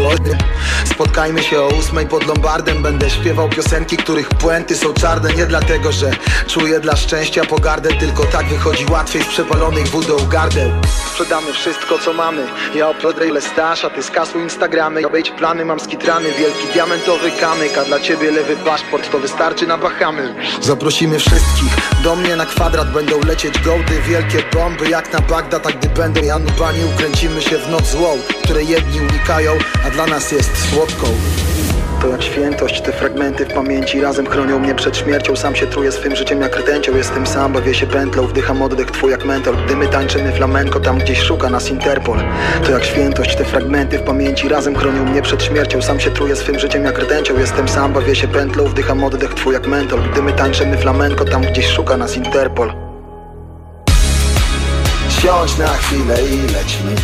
[0.86, 2.84] Spotkajmy się o ósmej pod Lombardem.
[2.84, 5.34] Będę śpiewał piosenki, których puenty są czarne.
[5.34, 6.12] Nie dlatego, że
[6.47, 10.72] czuję dla szczęścia pogardę Tylko tak wychodzi łatwiej z przepalonych wódą gardeł.
[11.12, 12.47] Sprzedamy wszystko co mamy.
[12.76, 15.08] Ja oprodrę ile staż, a ty skasuj Instagramy.
[15.08, 19.12] Obejdź plany, mam skitrany Wielki diamentowy kamyk A dla ciebie lewy paszport.
[19.12, 21.75] To wystarczy na Bahamy Zaprosimy wszystkich.
[22.03, 26.23] Do mnie na kwadrat będą lecieć gołdy Wielkie bomby jak na Bagdad A gdy będą
[26.23, 29.51] Janubani ukręcimy się w noc złą Której jedni unikają,
[29.87, 31.07] a dla nas jest słodką
[32.10, 35.36] jak świętość, te fragmenty w pamięci Razem chronią mnie przed śmiercią.
[35.36, 38.28] Sam się truję swym życiem jak rtęcią Jestem sam, bawię się pętlą.
[38.28, 39.56] Wdycham oddech twój jak mentor.
[39.66, 42.20] Gdy my tańczymy flamenko Tam gdzieś szuka nas Interpol.
[42.66, 45.82] To jak świętość, te fragmenty w pamięci Razem chronią mnie przed śmiercią.
[45.82, 48.66] Sam się truję swym życiem jak rtęcią Jestem sam, bawię się pętlą.
[48.66, 49.99] Wdycham oddech twój jak mentor.
[50.12, 52.74] Gdy my tańczymy flamenko Tam gdzieś szuka nas Interpol.
[55.22, 56.95] Siądź na chwilę i lećmy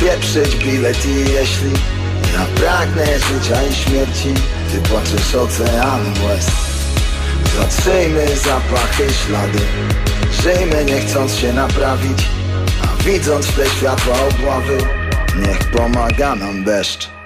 [0.00, 1.99] Pieprzyć bilet i jeśli
[2.32, 4.34] ja pragnę życia i śmierci
[4.72, 6.46] Ty płaczesz oceanem łez.
[7.58, 9.58] Zatrzyjmy zapachy, ślady.
[10.42, 12.28] Żyjmy nie chcąc się naprawić
[12.82, 14.78] A widząc w tle światła obławy
[15.36, 17.19] Niech pomaga nam deszcz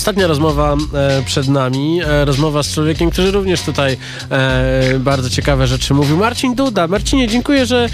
[0.00, 3.96] ostatnia rozmowa e, przed nami, e, rozmowa z człowiekiem, który również tutaj
[4.30, 6.16] e, bardzo ciekawe rzeczy mówił.
[6.16, 6.86] Marcin Duda.
[6.86, 7.88] Marcinie, dziękuję, że,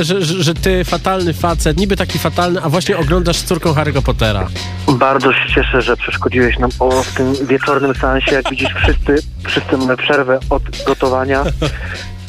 [0.00, 4.46] że, że ty, fatalny facet, niby taki fatalny, a właśnie oglądasz z córką Harry'ego Pottera.
[4.88, 8.34] Bardzo się cieszę, że przeszkodziłeś nam o, w tym wieczornym seansie.
[8.34, 11.44] Jak widzisz, wszyscy, wszyscy mamy przerwę od gotowania,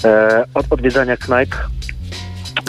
[0.04, 1.56] e, od odwiedzania knajp.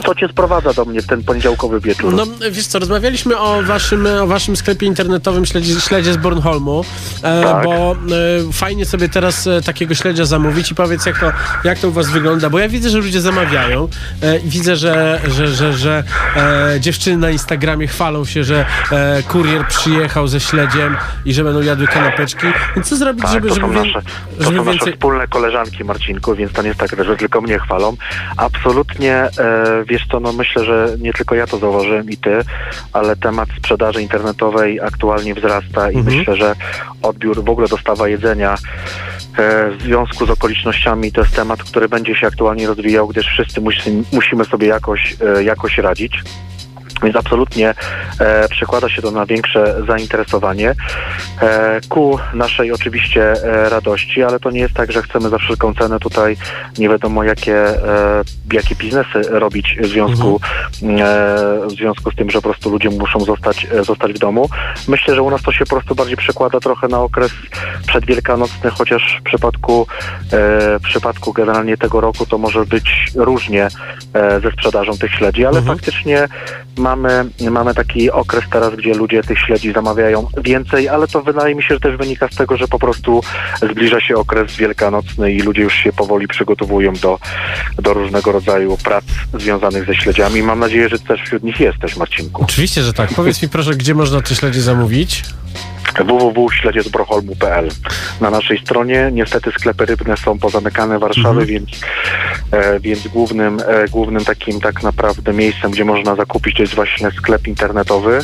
[0.07, 2.14] Co cię sprowadza do mnie w ten poniedziałkowy wieczór?
[2.14, 6.84] No wiesz co, rozmawialiśmy o waszym, o waszym sklepie internetowym śledzie, śledzie z Bornholmu,
[7.22, 7.64] e, Tak.
[7.64, 7.96] bo e,
[8.52, 11.32] fajnie sobie teraz e, takiego śledzia zamówić i powiedz jak to,
[11.64, 13.88] jak to u was wygląda, bo ja widzę, że ludzie zamawiają
[14.22, 16.04] e, i widzę, że, że, że, że
[16.36, 21.61] e, dziewczyny na Instagramie chwalą się, że e, kurier przyjechał ze śledziem i że będą
[21.62, 22.46] jadły kanapeczki.
[22.76, 24.02] Więc co zrobić, Tak, żeby, to żeby, są nasze,
[24.38, 24.92] to żeby są nasze więcej...
[24.92, 27.96] wspólne koleżanki, Marcinku, więc to nie jest tak, że tylko mnie chwalą.
[28.36, 32.38] Absolutnie, e, wiesz co, no myślę, że nie tylko ja to zauważyłem i ty,
[32.92, 36.16] ale temat sprzedaży internetowej aktualnie wzrasta i Mhm.
[36.18, 36.55] myślę, że
[37.03, 38.55] odbiór, w ogóle dostawa jedzenia
[39.38, 43.61] e, w związku z okolicznościami to jest temat, który będzie się aktualnie rozwijał, gdyż wszyscy
[43.61, 46.22] musi, musimy sobie jakoś, e, jakoś radzić.
[47.03, 47.74] Więc absolutnie
[48.20, 50.74] e, przekłada się to na większe zainteresowanie
[51.42, 55.74] e, ku naszej oczywiście e, radości, ale to nie jest tak, że chcemy za wszelką
[55.74, 56.36] cenę tutaj
[56.78, 58.22] nie wiadomo jakie, e,
[58.53, 60.40] jakie biznesy robić w związku,
[60.82, 64.49] e, w związku z tym, że po prostu ludzie muszą zostać, e, zostać w domu.
[64.88, 67.32] Myślę, że u nas to się po prostu bardziej przekłada trochę na okres
[67.86, 69.86] przedwielkanocny, chociaż w przypadku,
[70.80, 73.68] w przypadku generalnie tego roku to może być różnie
[74.42, 76.28] ze sprzedażą tych śledzi, ale faktycznie
[76.87, 81.62] mamy, mamy taki okres teraz, gdzie ludzie tych śledzi zamawiają więcej, ale to wydaje mi
[81.62, 83.20] się, że też wynika z tego, że po prostu
[83.70, 87.18] zbliża się okres wielkanocny i ludzie już się powoli przygotowują do,
[87.78, 90.43] do różnego rodzaju prac związanych ze śledziami.
[90.43, 92.43] Mam nadzieję, że też wśród nich jesteś, Marcinku.
[92.43, 93.11] Oczywiście, że tak.
[93.16, 95.22] Powiedz mi proszę, gdzie można te śledzie zamówić?
[95.95, 97.68] www.śledziezbroholmu.pl
[98.20, 101.47] Na naszej stronie niestety sklepy rybne są pozamykane Warszawy, Mhm.
[101.47, 101.68] więc,
[102.51, 107.11] e, więc głównym, e, głównym takim tak naprawdę miejscem, gdzie można zakupić to jest właśnie
[107.11, 108.18] sklep internetowy.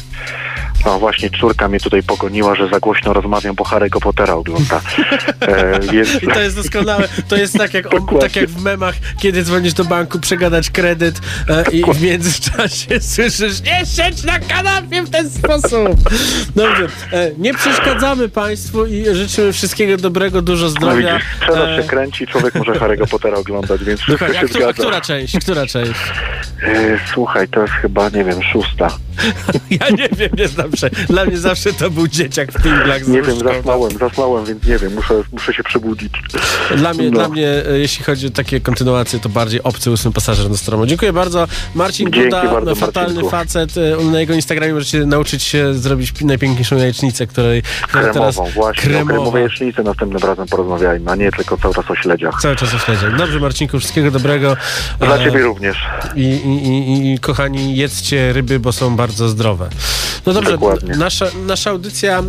[0.86, 4.80] No właśnie córka mnie tutaj pogoniła, że za głośno rozmawiam, bo Harry'ego Pottera ogląda.
[5.40, 6.22] E, więc...
[6.22, 7.08] I to jest doskonałe.
[7.28, 11.20] To jest tak jak, o, tak jak w memach, kiedy dzwonisz do banku, przegadać kredyt
[11.48, 15.96] e, i w międzyczasie słyszysz nie siedź na kanapie w ten sposób.
[16.56, 16.86] Dobrze.
[17.12, 21.18] E, nie przeszkadzamy Państwu i życzymy wszystkiego dobrego, dużo No zdrowia.
[21.36, 24.60] sprzedaj E, się kręci, człowiek może Harry'ego Pottera oglądać, więc wszystko się A, któ- a
[24.60, 24.72] zgadza.
[24.72, 25.38] która część?
[25.40, 26.00] Która część?
[26.62, 28.88] E, Słuchaj, to jest chyba, nie wiem, szósta.
[29.80, 30.90] Ja nie wiem, nie znam się.
[31.08, 34.78] Dla mnie zawsze to był dzieciak w tinglach z Nie wiem, zasnąłem, zasnąłem, więc nie
[34.78, 36.12] wiem, muszę, muszę się przebudzić.
[36.76, 37.10] Dla mnie, No.
[37.10, 40.86] dla mnie, e, jeśli chodzi o takie kontynuacje, to bardziej obcy ósmy pasażer Nostromo.
[40.86, 41.48] Dziękuję bardzo.
[41.74, 43.30] Marcin Dzięki Duda, bardzo, fatalny Marcinku.
[43.30, 43.70] facet.
[43.76, 48.82] e, Na jego Instagramie możecie nauczyć się zrobić najpiękniejszą jajecznicę, której, która teraz Kremową, właśnie.
[48.82, 49.12] O kremowa.
[49.12, 52.34] kremowej jecznicy następnym razem porozmawiajmy, a nie tylko cały czas o śledziach.
[52.42, 53.16] Cały czas o śledziach.
[53.16, 54.56] Dobrze, Marcinku, wszystkiego dobrego.
[55.00, 55.76] Dla E, ciebie również.
[56.16, 59.68] I, i, i, kochani, jedzcie ryby, bo są bardzo zdrowe.
[60.26, 60.96] No dobrze, Dokładnie.
[60.96, 62.22] nasza, nasza audycja e,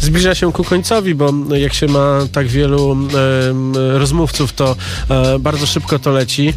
[0.00, 4.76] zbliża się ku końcowi, bo jak się ma tak wielu em, rozmówców, to
[5.10, 6.54] e, bardzo szybko to leci.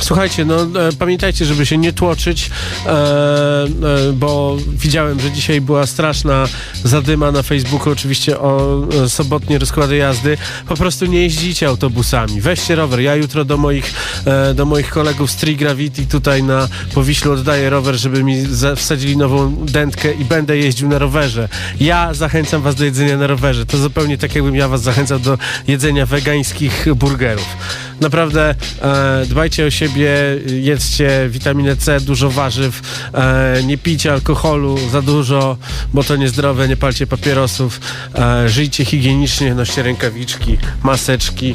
[0.00, 0.66] Słuchajcie, no e,
[0.98, 2.50] pamiętajcie, żeby się nie tłoczyć,
[2.86, 3.66] e, e,
[4.12, 6.47] bo widziałem, że dzisiaj była straszna
[6.84, 10.36] zadyma na Facebooku, oczywiście o e, sobotnie rozkłady jazdy.
[10.68, 12.40] Po prostu nie jeździcie autobusami.
[12.40, 13.00] Weźcie rower.
[13.00, 13.94] Ja jutro do moich,
[14.24, 18.46] e, do moich kolegów z Tree Gravity tutaj na Powiślu oddaję rower, żeby mi
[18.76, 21.48] wsadzili nową dętkę i będę jeździł na rowerze.
[21.80, 23.66] Ja zachęcam was do jedzenia na rowerze.
[23.66, 25.38] To zupełnie tak, jakbym ja was zachęcał do
[25.68, 27.56] jedzenia wegańskich burgerów.
[28.00, 30.10] Naprawdę e, dbajcie o siebie,
[30.46, 32.82] jedzcie witaminę C, dużo warzyw,
[33.14, 35.56] e, nie pijcie alkoholu za dużo,
[35.94, 37.80] bo to niezdrowe, nie palcie papierosów,
[38.14, 41.54] e, żyjcie higienicznie, noście rękawiczki, maseczki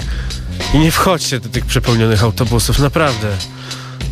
[0.73, 3.27] i nie wchodźcie do tych przepełnionych autobusów, naprawdę.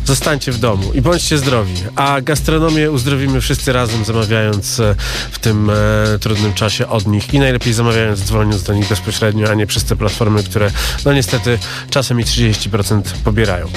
[0.04, 1.74] Zostańcie w domu i bądźcie zdrowi.
[1.96, 4.94] A gastronomię uzdrowimy wszyscy razem, zamawiając e,
[5.30, 5.74] w tym e,
[6.18, 9.96] trudnym czasie od nich i najlepiej zamawiając, dzwoniąc do nich bezpośrednio, a nie przez te
[9.96, 10.70] platformy, które
[11.04, 11.58] no niestety
[11.90, 13.68] czasem i 30% pobierają.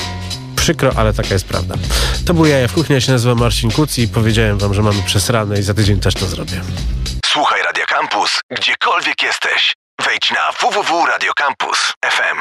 [0.66, 1.76] Przykro, ale taka jest prawda.
[2.26, 5.02] To był Jaja w Kuchni, ja się nazywam Marcin Kuc i powiedziałem wam, że mamy
[5.06, 6.62] przesrane i za tydzień też to zrobię.
[7.26, 9.74] Słuchaj Radio Campus, gdziekolwiek jesteś.
[10.06, 12.38] Wejdź na www.radiocampus.fm.